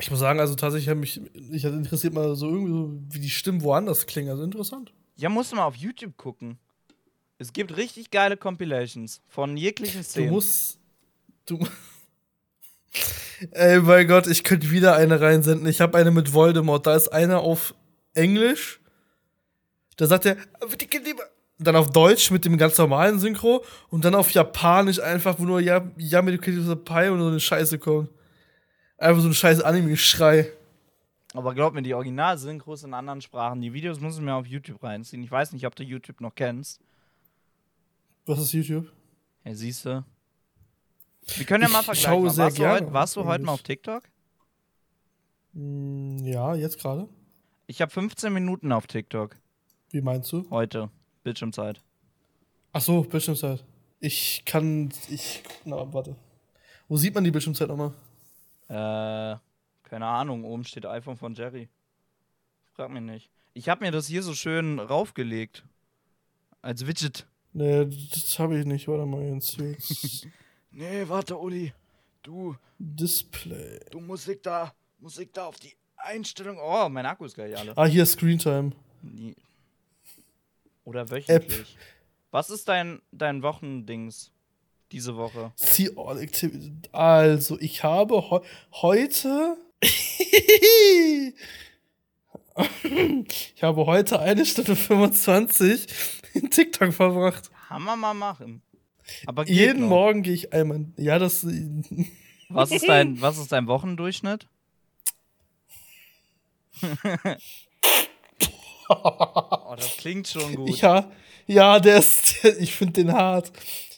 [0.00, 1.20] Ich muss sagen, also tatsächlich hat mich,
[1.52, 4.30] ich hatte interessiert mal so irgendwie so, wie die Stimmen woanders klingen.
[4.30, 4.92] Also interessant.
[5.16, 6.58] Ja, musst du mal auf YouTube gucken.
[7.38, 10.30] Es gibt richtig geile Compilations von jeglichen Du Szenen.
[10.30, 10.78] musst.
[11.46, 11.58] Du.
[13.50, 15.68] Ey, mein Gott, ich könnte wieder eine reinsenden.
[15.68, 16.86] Ich habe eine mit Voldemort.
[16.86, 17.74] Da ist eine auf
[18.14, 18.80] Englisch.
[19.96, 20.36] Da sagt er,
[21.58, 25.60] dann auf Deutsch mit dem ganz normalen Synchro und dann auf Japanisch einfach, wo nur
[25.60, 28.10] ja, ja mit dem Pai und so eine Scheiße kommt.
[29.04, 30.50] Einfach so ein scheiß Anime-Schrei.
[31.34, 34.82] Aber glaub mir, die Original-Synchros in anderen Sprachen, die Videos muss ich mir auf YouTube
[34.82, 35.22] reinziehen.
[35.22, 36.80] Ich weiß nicht, ob du YouTube noch kennst.
[38.24, 38.90] Was ist YouTube?
[39.44, 40.02] Ja, siehst du.
[41.36, 42.10] Wir können ja Ich mal vergleichen.
[42.12, 44.04] schaue sehr warst, du gerne heute, warst du heute mal auf TikTok?
[45.52, 47.06] Hm, ja, jetzt gerade.
[47.66, 49.36] Ich habe 15 Minuten auf TikTok.
[49.90, 50.48] Wie meinst du?
[50.48, 50.88] Heute.
[51.24, 51.82] Bildschirmzeit.
[52.72, 53.62] Ach so, Bildschirmzeit.
[54.00, 54.94] Ich kann.
[55.10, 55.42] Ich.
[55.66, 56.16] Na, warte.
[56.88, 57.92] Wo sieht man die Bildschirmzeit nochmal?
[58.74, 59.38] Äh,
[59.84, 60.44] keine Ahnung.
[60.44, 61.68] Oben steht iPhone von Jerry.
[62.74, 63.30] Frag mich nicht.
[63.52, 65.64] Ich habe mir das hier so schön raufgelegt.
[66.60, 67.26] Als Widget.
[67.52, 68.88] Nee, das habe ich nicht.
[68.88, 69.56] Warte mal jetzt.
[69.58, 70.26] jetzt.
[70.76, 71.72] Nee, warte, Uli.
[72.24, 73.78] Du, Display.
[73.92, 74.74] du Musik da.
[74.98, 76.58] Musik da auf die Einstellung.
[76.60, 77.76] Oh, mein Akku ist gleich alle.
[77.76, 78.72] Ah, hier Screentime.
[79.00, 79.36] Nie.
[80.82, 81.76] Oder wöchentlich.
[82.32, 84.32] Was ist dein, dein Wochendings?
[84.94, 85.52] Diese Woche?
[85.56, 86.70] See all activities.
[86.92, 88.38] Also, ich habe he
[88.70, 89.56] heute.
[93.52, 95.86] ich habe heute eine Stunde 25
[96.34, 97.50] in TikTok verbracht.
[97.68, 98.62] Kann man mal machen.
[99.26, 99.88] Aber Jeden noch.
[99.88, 100.86] Morgen gehe ich einmal.
[100.96, 101.44] Ja, das.
[102.48, 104.46] Was ist dein, was ist dein Wochendurchschnitt?
[108.88, 110.78] oh, das klingt schon gut.
[110.78, 111.10] Ja,
[111.46, 112.44] ja, der ist.
[112.60, 113.52] Ich finde den hart.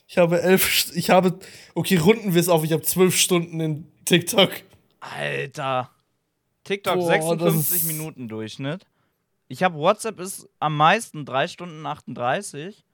[0.07, 0.93] Ich habe elf.
[0.95, 1.39] Ich habe.
[1.75, 2.63] Okay, runden wir es auf.
[2.65, 4.51] Ich habe zwölf Stunden in TikTok.
[5.01, 5.91] Alter.
[6.65, 8.87] TikTok Boah, 56 ist- Minuten Durchschnitt.
[9.49, 12.85] Ich habe WhatsApp ist am meisten 3 Stunden 38,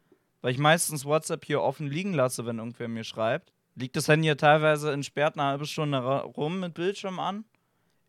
[0.43, 3.53] weil ich meistens WhatsApp hier offen liegen lasse, wenn irgendwer mir schreibt.
[3.75, 7.45] Liegt das Handy hier teilweise entsperrt eine halbe Stunde rum mit Bildschirm an.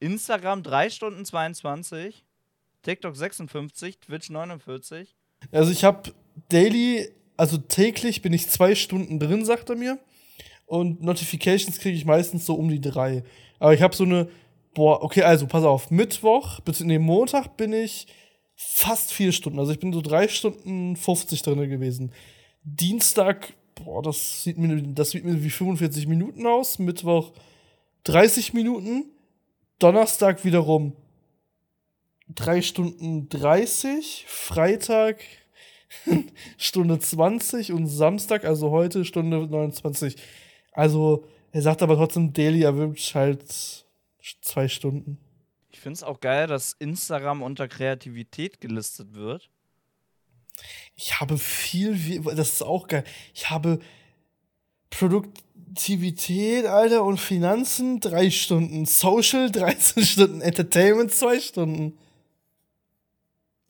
[0.01, 2.25] Instagram 3 Stunden 22,
[2.81, 5.15] TikTok 56, Twitch 49.
[5.53, 6.11] Also ich habe
[6.49, 9.99] daily, also täglich bin ich zwei Stunden drin, sagt er mir.
[10.65, 13.23] Und Notifications kriege ich meistens so um die drei.
[13.59, 14.29] Aber ich habe so eine,
[14.73, 18.07] boah, okay, also pass auf, Mittwoch bis in Montag bin ich
[18.55, 19.59] fast vier Stunden.
[19.59, 22.11] Also ich bin so drei Stunden 50 drin gewesen.
[22.63, 26.79] Dienstag, boah, das sieht mir, das sieht mir wie 45 Minuten aus.
[26.79, 27.33] Mittwoch
[28.05, 29.05] 30 Minuten.
[29.79, 30.95] Donnerstag wiederum
[32.29, 34.25] 3 Stunden 30.
[34.27, 35.17] Freitag
[36.57, 40.15] Stunde 20 und Samstag, also heute Stunde 29.
[40.71, 43.43] Also, er sagt aber trotzdem, Daily erwünscht halt
[44.41, 45.17] zwei Stunden.
[45.71, 49.49] Ich finde es auch geil, dass Instagram unter Kreativität gelistet wird.
[50.95, 53.03] Ich habe viel, wie- das ist auch geil.
[53.33, 53.79] Ich habe
[54.89, 61.97] Produktivität, Alter, und Finanzen drei Stunden, Social 13 Stunden, Entertainment zwei Stunden.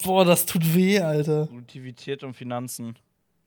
[0.04, 1.46] Boah, das tut weh, Alter.
[1.46, 2.96] Produktivität und Finanzen.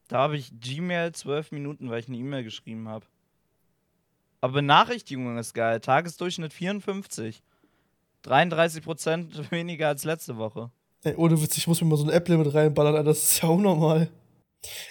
[0.08, 3.06] Da habe ich Gmail 12 Minuten, weil ich eine E-Mail geschrieben habe.
[4.40, 5.80] Aber Benachrichtigung ist geil.
[5.80, 7.42] Tagesdurchschnitt 54.
[8.24, 10.70] 33% weniger als letzte Woche.
[11.04, 13.48] Ey, ohne Witz, ich muss mir mal so ein App-Limit reinballern, Alter, das ist ja
[13.48, 14.08] unnormal.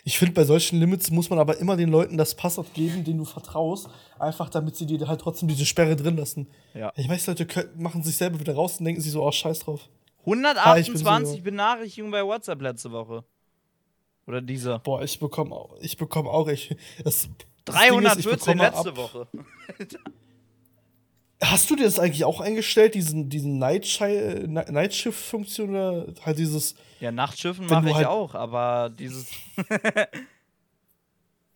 [0.06, 3.18] Ich finde, bei solchen Limits muss man aber immer den Leuten das Passwort geben, denen
[3.18, 6.48] du vertraust, einfach damit sie dir halt trotzdem diese Sperre drin lassen.
[6.74, 6.94] Ja.
[6.96, 9.60] Ich weiß, Leute können, machen sich selber wieder raus und denken sich so, oh, scheiß
[9.60, 9.90] drauf.
[10.26, 13.24] Ah, ich bin 128 so- Benachrichtigungen bei WhatsApp letzte Woche.
[14.28, 14.80] Oder diese.
[14.80, 16.76] Boah, ich bekomme auch, ich bekomme auch echt.
[17.04, 17.30] Das,
[17.66, 19.28] das Ding ist, ich 314 bekomme letzte ab- Woche.
[21.42, 26.76] Hast du dir das eigentlich auch eingestellt, diesen, diesen Nightshi- Ni- Nightshift-Funktion oder halt dieses.
[27.02, 29.30] Ja, Nachtschiffen mache ich halt- auch, aber dieses.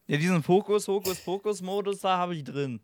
[0.07, 2.81] ja, diesen Fokus, Fokus, Fokus-Modus, da habe ich drin.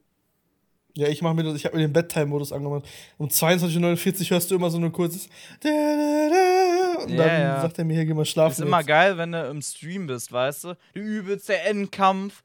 [0.98, 2.86] Ja, ich mache mir das, ich habe mir den Bedtime-Modus angemacht.
[3.18, 5.28] Um 22.49 Uhr hörst du immer so ein kurzes.
[5.62, 7.62] Und dann Ja, ja.
[7.62, 8.54] sagt er mir, hier geh mal schlafen.
[8.54, 8.88] Ist immer jetzt.
[8.88, 10.78] geil, wenn du im Stream bist, weißt du?
[10.94, 12.44] Du übelst der Endkampf.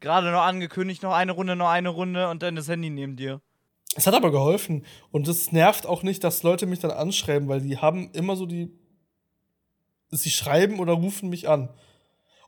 [0.00, 3.40] Gerade noch angekündigt, noch eine Runde, noch eine Runde und dann das Handy neben dir.
[3.96, 4.84] Es hat aber geholfen.
[5.10, 8.46] Und es nervt auch nicht, dass Leute mich dann anschreiben, weil die haben immer so
[8.46, 8.70] die.
[10.10, 11.68] Sie schreiben oder rufen mich an.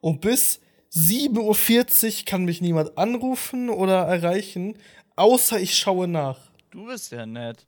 [0.00, 0.60] Und bis
[0.94, 4.76] 7.40 Uhr kann mich niemand anrufen oder erreichen,
[5.16, 6.38] außer ich schaue nach.
[6.70, 7.66] Du bist ja nett.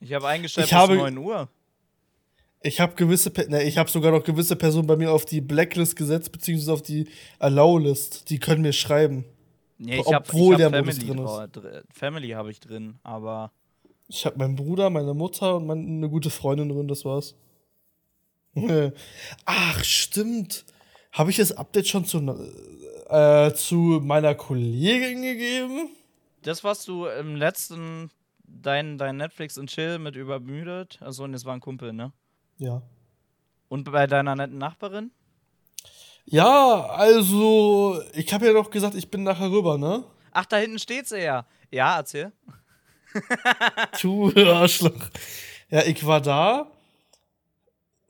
[0.00, 1.48] Ich habe eingestellt Ich bis habe- 9 Uhr.
[2.66, 5.96] Ich habe gewisse, ne, ich habe sogar noch gewisse Personen bei mir auf die Blacklist
[5.96, 7.06] gesetzt, beziehungsweise auf die
[7.38, 8.30] Allow-List.
[8.30, 9.24] Die können mir schreiben.
[9.76, 11.84] Nee, ich Obwohl hab der Family Modus drin ist.
[11.92, 13.52] Family habe ich drin, aber
[14.08, 17.34] Ich habe meinen Bruder, meine Mutter und meine, eine gute Freundin drin, das war's.
[19.44, 20.64] Ach, stimmt.
[21.12, 22.18] Habe ich das Update schon zu,
[23.08, 25.88] äh, zu meiner Kollegin gegeben?
[26.46, 28.10] Das, was du im letzten,
[28.44, 32.12] dein, dein Netflix und Chill mit übermüdet, also und es war ein Kumpel, ne?
[32.58, 32.82] Ja.
[33.68, 35.10] Und bei deiner netten Nachbarin?
[36.26, 40.04] Ja, also, ich habe ja doch gesagt, ich bin nachher rüber, ne?
[40.32, 41.46] Ach, da hinten steht sie ja.
[41.70, 42.32] Ja, erzähl.
[44.00, 45.10] Du Arschloch.
[45.70, 46.70] Ja, ich war da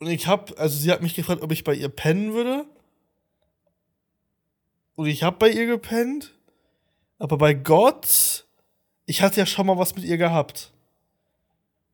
[0.05, 2.67] und ich hab, also sie hat mich gefragt, ob ich bei ihr pennen würde.
[4.97, 6.35] Und ich hab bei ihr gepennt.
[7.25, 8.45] Aber bei Gott,
[9.07, 10.75] ich hatte ja schon mal was mit ihr gehabt.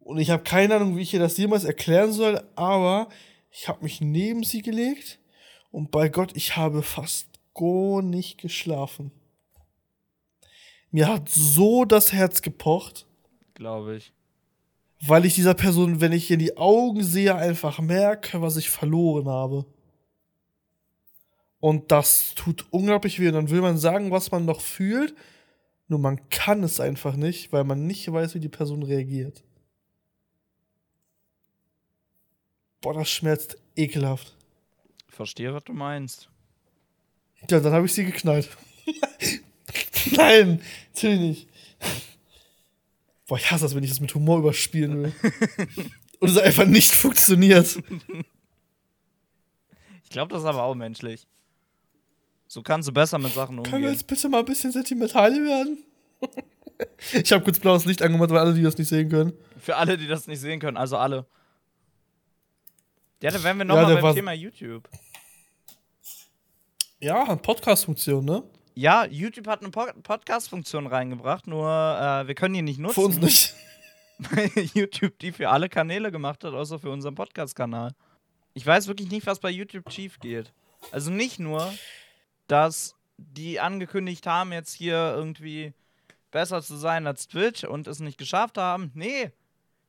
[0.00, 3.08] Und ich habe keine Ahnung, wie ich ihr das jemals erklären soll, aber
[3.48, 5.20] ich habe mich neben sie gelegt
[5.70, 9.12] und bei Gott, ich habe fast gar nicht geschlafen.
[10.90, 13.06] Mir hat so das Herz gepocht
[13.54, 14.12] Glaube ich.
[14.98, 19.28] weil ich dieser Person, wenn ich in die Augen sehe, einfach merke, was ich verloren
[19.28, 19.64] habe.
[21.60, 23.28] Und das tut unglaublich weh.
[23.28, 25.14] Und dann will man sagen, was man noch fühlt,
[25.88, 29.42] nur man kann es einfach nicht, weil man nicht weiß, wie die Person reagiert.
[32.80, 34.34] Boah, das schmerzt ekelhaft.
[35.08, 36.30] Verstehe, was du meinst.
[37.50, 38.48] Ja, dann habe ich sie geknallt.
[40.12, 40.62] Nein,
[40.94, 41.48] natürlich nicht.
[43.26, 45.12] Boah, ich hasse das, wenn ich das mit Humor überspielen will.
[46.20, 47.82] Und es einfach nicht funktioniert.
[50.02, 51.26] Ich glaube, das ist aber auch menschlich.
[52.52, 53.70] So kannst du besser mit Sachen umgehen.
[53.70, 55.84] Können wir jetzt bitte mal ein bisschen sentimental werden?
[57.12, 59.34] ich habe kurz blaues Licht angemacht, weil alle, die das nicht sehen können.
[59.60, 61.26] Für alle, die das nicht sehen können, also alle.
[63.22, 64.88] Ja, dann wären wir nochmal ja, beim Thema YouTube.
[66.98, 68.42] Ja, Podcast-Funktion, ne?
[68.74, 72.94] Ja, YouTube hat eine Podcast-Funktion reingebracht, nur äh, wir können die nicht nutzen.
[72.94, 73.54] Für uns nicht.
[74.18, 77.94] Weil YouTube die für alle Kanäle gemacht hat, außer für unseren Podcast-Kanal.
[78.54, 80.52] Ich weiß wirklich nicht, was bei YouTube schief geht.
[80.90, 81.72] Also nicht nur,
[82.50, 85.72] dass die angekündigt haben, jetzt hier irgendwie
[86.30, 88.90] besser zu sein als Twitch und es nicht geschafft haben.
[88.94, 89.30] Nee,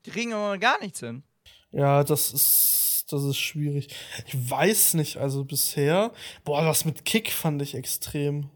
[0.06, 1.24] die kriegen immer gar nichts hin.
[1.71, 3.95] Ja, das ist, das ist schwierig.
[4.26, 6.12] Ich weiß nicht, also bisher.
[6.43, 8.50] Boah, das mit Kick fand ich extrem.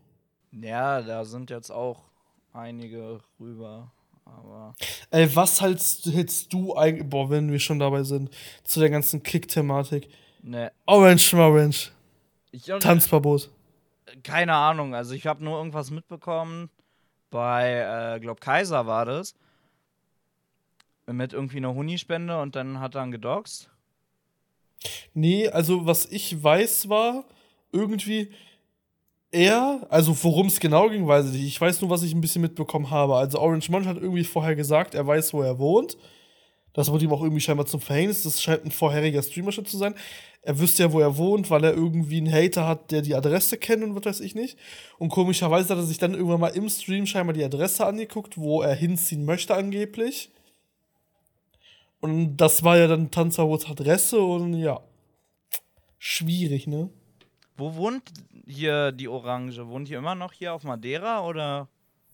[0.51, 2.03] Ja, da sind jetzt auch
[2.53, 3.91] einige rüber.
[4.25, 4.75] Aber.
[5.11, 8.29] Ey, was hältst, hältst du eigentlich, boah, wenn wir schon dabei sind,
[8.63, 10.09] zu der ganzen Kick-Thematik?
[10.41, 10.71] Ne.
[10.85, 11.91] Orange Morange.
[12.79, 13.49] Tanzverbot.
[14.23, 16.69] Keine Ahnung, also ich habe nur irgendwas mitbekommen.
[17.31, 19.35] Bei, äh, glaub, Kaiser war das.
[21.07, 23.69] Mit irgendwie einer Hunispende und dann hat er einen gedoxt.
[25.13, 27.25] Nee, also was ich weiß war,
[27.71, 28.31] irgendwie,
[29.31, 31.47] er, also worum es genau ging, weiß ich nicht.
[31.47, 33.15] Ich weiß nur, was ich ein bisschen mitbekommen habe.
[33.15, 35.97] Also Orange Monch hat irgendwie vorher gesagt, er weiß, wo er wohnt.
[36.75, 38.23] Das wurde ihm auch irgendwie scheinbar zum Verhängnis.
[38.23, 39.95] Das scheint ein vorheriger Streamer schon zu sein.
[40.41, 43.57] Er wüsste ja, wo er wohnt, weil er irgendwie einen Hater hat, der die Adresse
[43.57, 44.59] kennt und was weiß ich nicht.
[44.99, 48.61] Und komischerweise hat er sich dann irgendwann mal im Stream scheinbar die Adresse angeguckt, wo
[48.61, 50.31] er hinziehen möchte angeblich.
[52.01, 54.81] Und das war ja dann Tanzerwoods Adresse und ja.
[55.97, 56.89] Schwierig, ne?
[57.55, 58.03] Wo wohnt
[58.45, 59.65] hier die Orange?
[59.69, 61.69] Wohnt hier immer noch hier auf Madeira oder?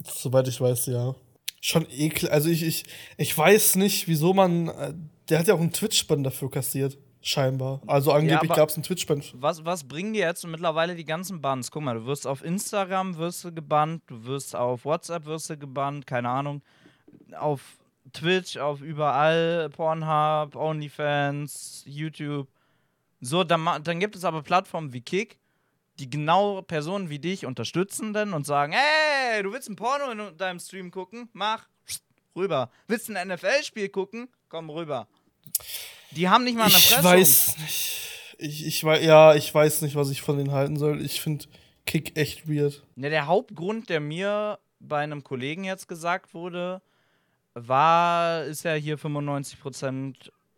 [0.06, 1.16] Soweit ich weiß, ja.
[1.62, 2.30] Schon ekel.
[2.30, 2.86] Also ich, ich,
[3.18, 4.68] ich weiß nicht, wieso man.
[4.68, 4.94] Äh,
[5.30, 6.98] der hat ja auch einen Twitch-Bann dafür kassiert.
[7.24, 7.82] Scheinbar.
[7.86, 9.24] Also angeblich ja, gab es einen Twitch-Bann.
[9.34, 11.70] Was, was bringen dir jetzt mittlerweile die ganzen Bands?
[11.70, 15.58] Guck mal, du wirst auf Instagram wirst du gebannt, du wirst auf WhatsApp wirst du
[15.58, 16.64] gebannt, keine Ahnung.
[17.38, 17.62] Auf
[18.12, 22.48] Twitch, auf überall, Pornhub, OnlyFans, YouTube.
[23.20, 25.38] So, dann, dann gibt es aber Plattformen wie Kick,
[26.02, 30.38] die genau Personen wie dich unterstützen dann und sagen, hey, du willst ein Porno in
[30.38, 31.30] deinem Stream gucken?
[31.34, 31.68] Mach,
[32.36, 32.72] rüber.
[32.88, 34.28] Willst du ein NFL-Spiel gucken?
[34.50, 35.08] Komm rüber.
[36.12, 36.98] Die haben nicht mal eine Presse.
[36.98, 37.98] Ich weiß nicht.
[38.40, 41.06] Ich, ich weiß, ja, ich weiß nicht, was ich von denen halten soll.
[41.06, 41.46] Ich finde
[41.86, 42.84] Kick echt weird.
[42.96, 46.82] Ja, der Hauptgrund, der mir bei einem Kollegen jetzt gesagt wurde,
[47.54, 50.16] war, ist ja hier 95%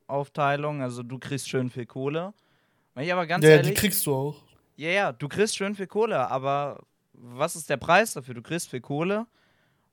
[0.07, 2.33] Aufteilung, also du kriegst schön viel Kohle.
[2.95, 4.35] Ich aber ganz ja, ehrlich, die kriegst du auch.
[4.75, 6.81] Ja, ja, du kriegst schön viel Kohle, aber
[7.13, 8.33] was ist der Preis dafür?
[8.33, 9.27] Du kriegst viel Kohle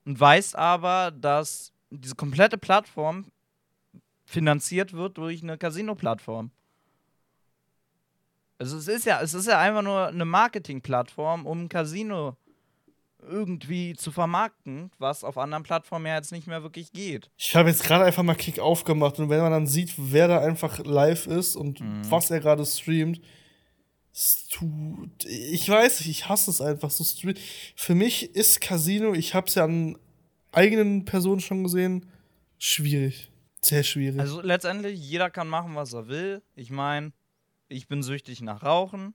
[0.04, 3.26] und weißt aber, dass diese komplette Plattform
[4.24, 6.50] finanziert wird durch eine Casino-Plattform.
[8.58, 12.36] Also es ist ja, es ist ja einfach nur eine Marketing-Plattform, um ein Casino
[13.22, 17.30] irgendwie zu vermarkten, was auf anderen Plattformen ja jetzt nicht mehr wirklich geht.
[17.36, 20.40] Ich habe jetzt gerade einfach mal Kick aufgemacht und wenn man dann sieht, wer da
[20.40, 22.10] einfach live ist und mhm.
[22.10, 23.20] was er gerade streamt,
[24.12, 27.04] ich weiß nicht, ich hasse es einfach so.
[27.76, 29.96] Für mich ist Casino, ich habe es ja an
[30.52, 32.10] eigenen Personen schon gesehen,
[32.58, 33.30] schwierig.
[33.62, 34.18] Sehr schwierig.
[34.18, 36.42] Also letztendlich, jeder kann machen, was er will.
[36.54, 37.12] Ich meine,
[37.68, 39.14] ich bin süchtig nach Rauchen,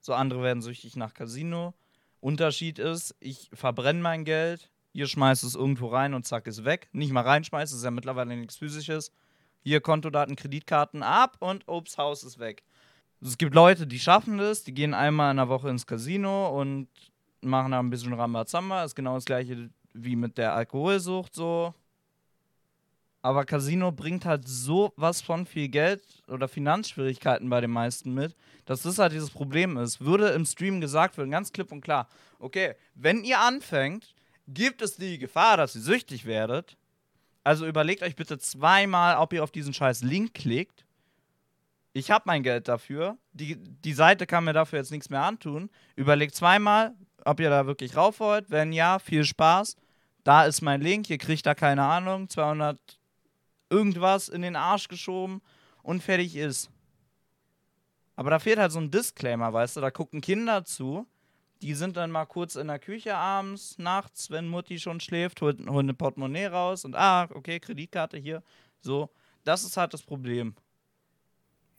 [0.00, 1.74] so andere werden süchtig nach Casino.
[2.20, 6.88] Unterschied ist, ich verbrenne mein Geld, ihr schmeißt es irgendwo rein und zack, ist weg.
[6.92, 9.12] Nicht mal reinschmeißt, ist ja mittlerweile nichts Physisches.
[9.60, 12.62] Hier Kontodaten, Kreditkarten ab und ups, Haus ist weg.
[13.20, 16.88] Es gibt Leute, die schaffen das, die gehen einmal in der Woche ins Casino und
[17.40, 18.84] machen da ein bisschen Rambazamba.
[18.84, 21.74] Ist genau das gleiche wie mit der Alkoholsucht so.
[23.20, 28.36] Aber Casino bringt halt so was von viel Geld oder Finanzschwierigkeiten bei den meisten mit,
[28.64, 30.00] dass das halt dieses Problem ist.
[30.00, 34.14] Würde im Stream gesagt werden, ganz klipp und klar, okay, wenn ihr anfängt,
[34.46, 36.76] gibt es die Gefahr, dass ihr süchtig werdet.
[37.42, 40.84] Also überlegt euch bitte zweimal, ob ihr auf diesen scheiß Link klickt
[41.98, 43.18] ich habe mein Geld dafür.
[43.32, 45.70] Die, die Seite kann mir dafür jetzt nichts mehr antun.
[45.96, 46.94] Überlegt zweimal,
[47.24, 48.50] ob ihr da wirklich rauf wollt.
[48.50, 49.76] Wenn ja, viel Spaß.
[50.24, 51.08] Da ist mein Link.
[51.10, 52.78] Ihr kriegt da keine Ahnung, 200
[53.70, 55.42] irgendwas in den Arsch geschoben
[55.82, 56.70] und fertig ist.
[58.16, 59.80] Aber da fehlt halt so ein Disclaimer, weißt du?
[59.80, 61.06] Da gucken Kinder zu.
[61.62, 65.68] Die sind dann mal kurz in der Küche abends, nachts, wenn Mutti schon schläft, holen
[65.68, 68.42] eine Portemonnaie raus und ah, okay, Kreditkarte hier.
[68.80, 69.10] So.
[69.44, 70.54] Das ist halt das Problem.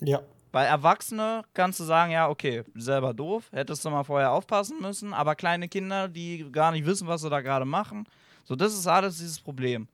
[0.01, 0.21] Ja.
[0.51, 5.13] Bei Erwachsene kannst du sagen, ja, okay, selber doof, hättest du mal vorher aufpassen müssen,
[5.13, 8.07] aber kleine Kinder, die gar nicht wissen, was sie da gerade machen,
[8.45, 9.87] so, das ist alles dieses Problem.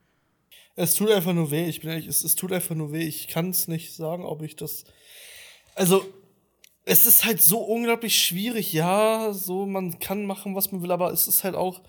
[0.78, 3.06] Es tut einfach nur weh, ich bin ehrlich, es, es tut einfach nur weh.
[3.06, 4.86] Ich kann es nicht sagen, ob ich das.
[5.76, 6.06] Also,
[6.86, 11.12] es ist halt so unglaublich schwierig, ja, so, man kann machen, was man will, aber
[11.12, 11.82] es ist halt auch,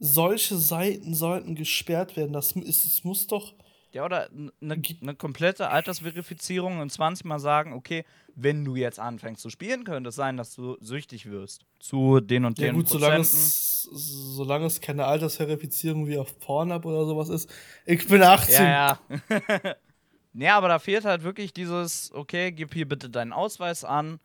[0.00, 2.32] solche Seiten sollten gesperrt werden.
[2.32, 3.54] Das ist, es muss doch.
[3.92, 9.42] Ja, oder eine ne komplette Altersverifizierung und 20 Mal sagen, okay, wenn du jetzt anfängst
[9.42, 11.66] zu spielen, könnte es sein, dass du süchtig wirst.
[11.78, 16.86] Zu den und den ja, gut, solange es, solange es keine Altersverifizierung wie auf Pornhub
[16.86, 17.52] oder sowas ist.
[17.84, 18.54] Ich bin 18.
[18.54, 19.58] Ja, ja.
[20.32, 24.20] ja, aber da fehlt halt wirklich dieses, okay, gib hier bitte deinen Ausweis an.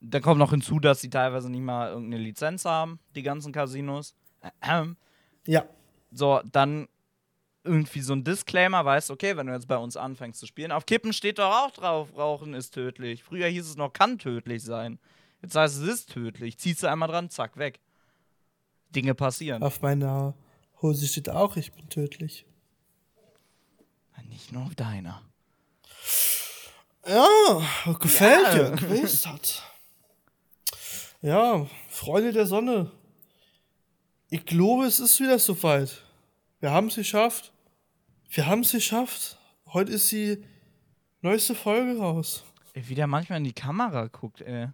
[0.00, 4.16] Dann kommt noch hinzu, dass sie teilweise nicht mal irgendeine Lizenz haben, die ganzen Casinos.
[5.46, 5.64] Ja.
[6.10, 6.88] So, dann
[7.64, 10.86] irgendwie so ein Disclaimer, weißt, okay, wenn du jetzt bei uns anfängst zu spielen, auf
[10.86, 13.22] Kippen steht doch auch drauf, Rauchen ist tödlich.
[13.22, 14.98] Früher hieß es noch, kann tödlich sein.
[15.42, 16.58] Jetzt heißt es, es ist tödlich.
[16.58, 17.80] Ziehst du einmal dran, zack, weg.
[18.90, 19.62] Dinge passieren.
[19.62, 20.34] Auf meiner
[20.80, 22.46] Hose steht auch, ich bin tödlich.
[24.28, 25.22] Nicht nur auf deiner.
[27.06, 27.58] Ja,
[27.98, 28.70] gefällt ja.
[28.70, 28.76] dir.
[28.76, 29.62] Gewusst hat.
[31.22, 32.90] Ja, Freunde der Sonne.
[34.30, 36.04] Ich glaube, es ist wieder soweit.
[36.60, 37.52] Wir haben es geschafft.
[38.30, 39.38] Wir haben es geschafft.
[39.66, 40.42] Heute ist die
[41.22, 42.44] neueste Folge raus.
[42.74, 44.68] Ey, wie der manchmal in die Kamera guckt, ey.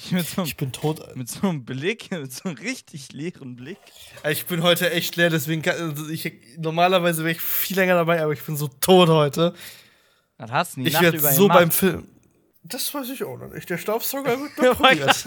[0.00, 1.16] So ich bin tot.
[1.16, 3.78] Mit so einem Blick, mit so einem richtig leeren Blick.
[4.30, 8.22] Ich bin heute echt leer, deswegen kann, also ich, normalerweise wäre ich viel länger dabei,
[8.22, 9.54] aber ich bin so tot heute.
[10.36, 11.58] Was hast du die Ich werde so gemacht?
[11.58, 12.06] beim Film.
[12.62, 13.68] Das weiß ich auch noch nicht.
[13.68, 15.24] Der Staubsauger wird noch probiert.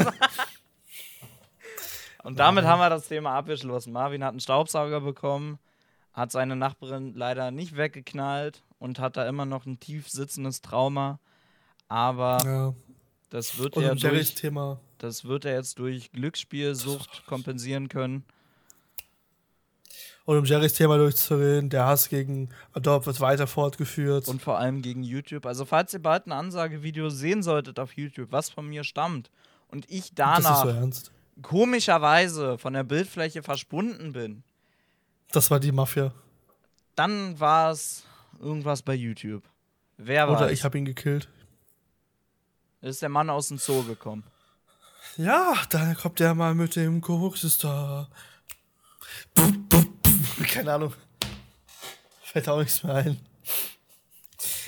[2.24, 3.94] Und damit haben wir das Thema abgeschlossen.
[3.94, 5.58] Marvin hat einen Staubsauger bekommen,
[6.14, 11.20] hat seine Nachbarin leider nicht weggeknallt und hat da immer noch ein tief sitzendes Trauma.
[11.88, 12.74] Aber ja.
[13.30, 14.80] das wird er durch, Thema.
[15.00, 18.24] das wird er jetzt durch Glücksspielsucht kompensieren können.
[20.24, 24.28] Und um Jerrys Thema durchzureden, der Hass gegen Adobe wird weiter fortgeführt.
[24.28, 25.48] Und vor allem gegen YouTube.
[25.48, 29.32] Also, falls ihr bald ein Ansagevideo sehen solltet auf YouTube, was von mir stammt,
[29.70, 30.44] und ich danach.
[30.44, 31.12] Das ist so ernst
[31.42, 34.44] komischerweise von der Bildfläche verschwunden bin.
[35.32, 36.14] Das war die Mafia.
[36.96, 38.04] Dann war es
[38.40, 39.44] irgendwas bei YouTube.
[39.98, 40.52] Wer Oder weiß.
[40.52, 41.30] ich habe ihn gekillt.
[42.82, 44.24] Ist der Mann aus dem Zoo gekommen.
[45.18, 48.10] Ja, dann kommt der mal mit dem Geruchsstar.
[50.48, 50.94] Keine Ahnung.
[52.24, 53.20] Fällt auch nichts mehr ein.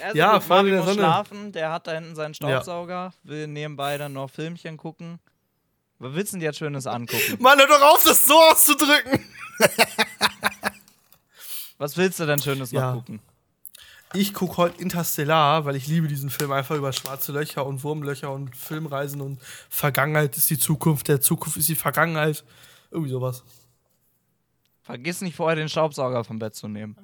[0.03, 0.95] Also ja, Fabi der Sonne.
[0.95, 3.13] schlafen, der hat da hinten seinen Staubsauger, ja.
[3.23, 5.19] will nebenbei dann noch Filmchen gucken.
[6.03, 7.37] Was willst du denn jetzt Schönes angucken?
[7.39, 9.23] Mann, hör doch auf, das so auszudrücken!
[11.77, 12.91] Was willst du denn Schönes ja.
[12.91, 13.21] noch gucken?
[14.13, 18.33] Ich gucke heute Interstellar, weil ich liebe diesen Film einfach über schwarze Löcher und Wurmlöcher
[18.33, 19.39] und Filmreisen und
[19.69, 22.43] Vergangenheit ist die Zukunft, der Zukunft ist die Vergangenheit.
[22.91, 23.45] Irgendwie sowas.
[24.81, 26.97] Vergiss nicht vorher den Staubsauger vom Bett zu nehmen.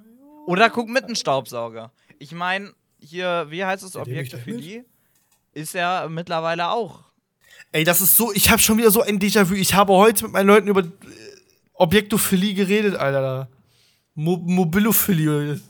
[0.46, 1.94] Oder guck mit dem Staubsauger.
[2.20, 4.84] Ich meine, hier, wie heißt das Objekte für die?
[5.54, 7.09] Ist ja mittlerweile auch
[7.72, 9.54] Ey, das ist so, ich habe schon wieder so ein Déjà-vu.
[9.54, 10.90] Ich habe heute mit meinen Leuten über äh,
[11.74, 13.50] Objektophilie geredet, Alter.
[14.16, 15.62] Mo Mobilophilie.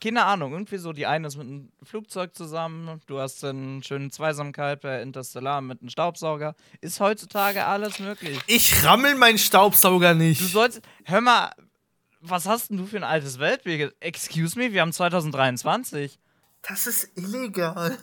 [0.00, 4.10] Keine Ahnung, irgendwie so, die eine ist mit einem Flugzeug zusammen, du hast eine schöne
[4.10, 6.54] Zweisamkeit bei Interstellar mit einem Staubsauger.
[6.80, 8.38] Ist heutzutage alles möglich.
[8.46, 10.40] Ich rammel meinen Staubsauger nicht.
[10.40, 11.52] Du sollst, hör mal,
[12.20, 13.94] was hast denn du für ein altes Weltbild?
[14.00, 16.18] Excuse me, wir haben 2023.
[16.62, 17.98] Das ist illegal.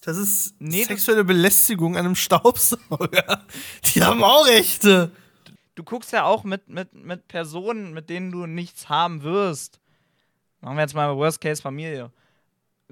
[0.00, 3.44] Das ist nee, sexuelle Belästigung an einem Staubsauger.
[3.94, 5.10] Die haben auch Rechte.
[5.74, 9.78] Du guckst ja auch mit, mit, mit Personen, mit denen du nichts haben wirst.
[10.60, 12.10] Machen wir jetzt mal Worst Case Familie.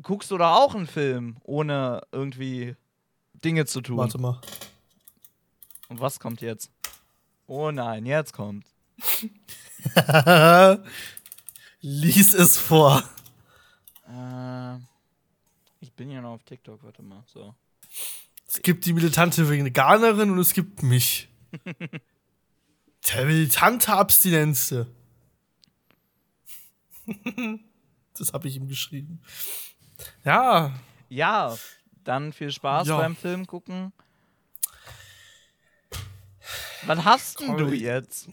[0.03, 2.77] Guckst du da auch einen Film, ohne irgendwie
[3.35, 3.97] Dinge zu tun?
[3.97, 4.41] Warte mal.
[5.89, 6.71] Und was kommt jetzt?
[7.47, 8.67] Oh nein, jetzt kommt.
[11.81, 13.03] Lies es vor.
[14.07, 14.88] Äh.
[15.81, 17.23] Ich bin ja noch auf TikTok, warte mal.
[17.27, 17.55] So.
[18.47, 21.29] Es gibt die militante Veganerin und es gibt mich.
[23.09, 24.75] Der militante Abstinenz.
[28.19, 29.23] das habe ich ihm geschrieben.
[30.25, 30.75] Ja.
[31.09, 31.57] Ja,
[32.05, 32.99] dann viel Spaß ja.
[32.99, 33.93] beim Film gucken.
[36.87, 38.29] Was hast denn du jetzt?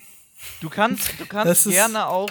[0.62, 2.30] Du kannst, du kannst gerne auch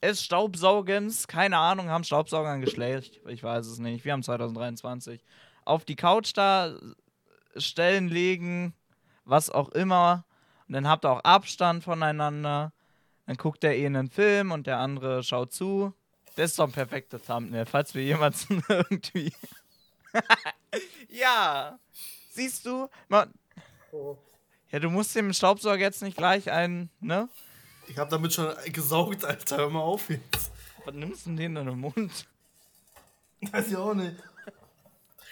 [0.00, 5.22] es Staubsaugens, keine Ahnung, haben Staubsauger ein Geschlecht, ich weiß es nicht, wir haben 2023,
[5.64, 6.74] auf die Couch da
[7.56, 8.74] stellen, legen,
[9.24, 10.24] was auch immer.
[10.66, 12.72] Und dann habt ihr auch Abstand voneinander.
[13.26, 15.92] Dann guckt der eh einen Film und der andere schaut zu.
[16.36, 19.32] Das ist doch ein perfekter Thumbnail, falls wir jemals irgendwie.
[21.08, 21.78] ja.
[22.30, 22.88] Siehst du?
[23.08, 23.32] Man
[24.70, 27.28] ja, du musst dem Staubsauger jetzt nicht gleich einen, ne?
[27.88, 29.56] Ich hab damit schon gesaugt, Alter.
[29.56, 30.50] Hör mal auf jetzt.
[30.84, 32.26] Was nimmst du denn in den Mund?
[33.40, 34.16] Weiß ich auch nicht.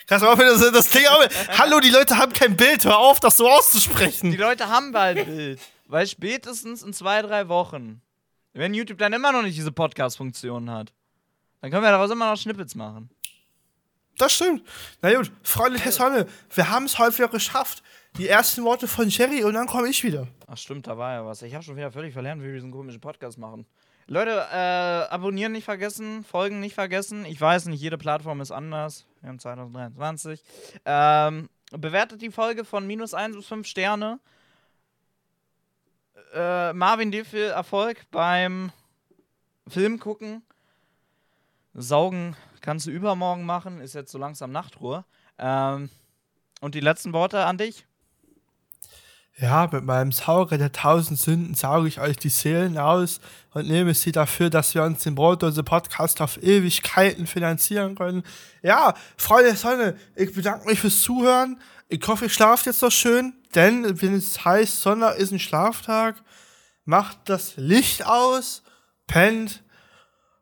[0.07, 1.27] Kannst du mal das, das Ding auch
[1.59, 2.85] Hallo, die Leute haben kein Bild.
[2.85, 4.31] Hör auf, das so auszusprechen.
[4.31, 5.61] Die Leute haben bald Bild.
[5.87, 8.01] Weil spätestens in zwei, drei Wochen,
[8.53, 10.93] wenn YouTube dann immer noch nicht diese Podcast-Funktion hat,
[11.61, 13.11] dann können wir daraus immer noch Schnippets machen.
[14.19, 14.63] Das stimmt.
[15.03, 17.83] Na gut, Freunde der Sonne, wir haben es wieder geschafft.
[18.19, 20.27] Die ersten Worte von Jerry und dann komme ich wieder.
[20.47, 21.43] Ach stimmt, da war ja was.
[21.43, 23.67] Ich habe schon wieder völlig verlernt, wie wir diesen komischen Podcast machen.
[24.07, 27.27] Leute, äh, abonnieren nicht vergessen, folgen nicht vergessen.
[27.27, 29.05] Ich weiß nicht, jede Plattform ist anders.
[29.21, 30.43] Wir haben 2023.
[30.87, 34.19] Ähm, bewertet die Folge von minus 1 bis 5 Sterne.
[36.33, 38.73] Äh, Marvin, dir viel Erfolg beim
[39.69, 40.43] Film gucken.
[41.75, 45.05] Saugen kannst du übermorgen machen, ist jetzt so langsam Nachtruhe.
[45.39, 45.91] Ähm,
[46.63, 47.85] und die letzten Worte an dich?
[49.39, 53.21] Ja, mit meinem Sauger der tausend Sünden sauge ich euch die Seelen aus
[53.53, 58.23] und nehme sie dafür, dass wir uns den Brotdose Podcast auf Ewigkeiten finanzieren können.
[58.63, 61.61] Ja, Freunde der Sonne, ich bedanke mich fürs Zuhören.
[61.89, 66.17] Ich hoffe, ihr schlaft jetzt noch schön, denn wenn es heißt, Sonntag ist ein Schlaftag,
[66.87, 68.63] macht das Licht aus,
[69.07, 69.63] pennt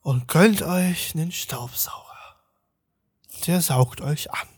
[0.03, 2.05] und gönnt euch einen Staubsauger.
[3.49, 4.49] Der saugt euch an.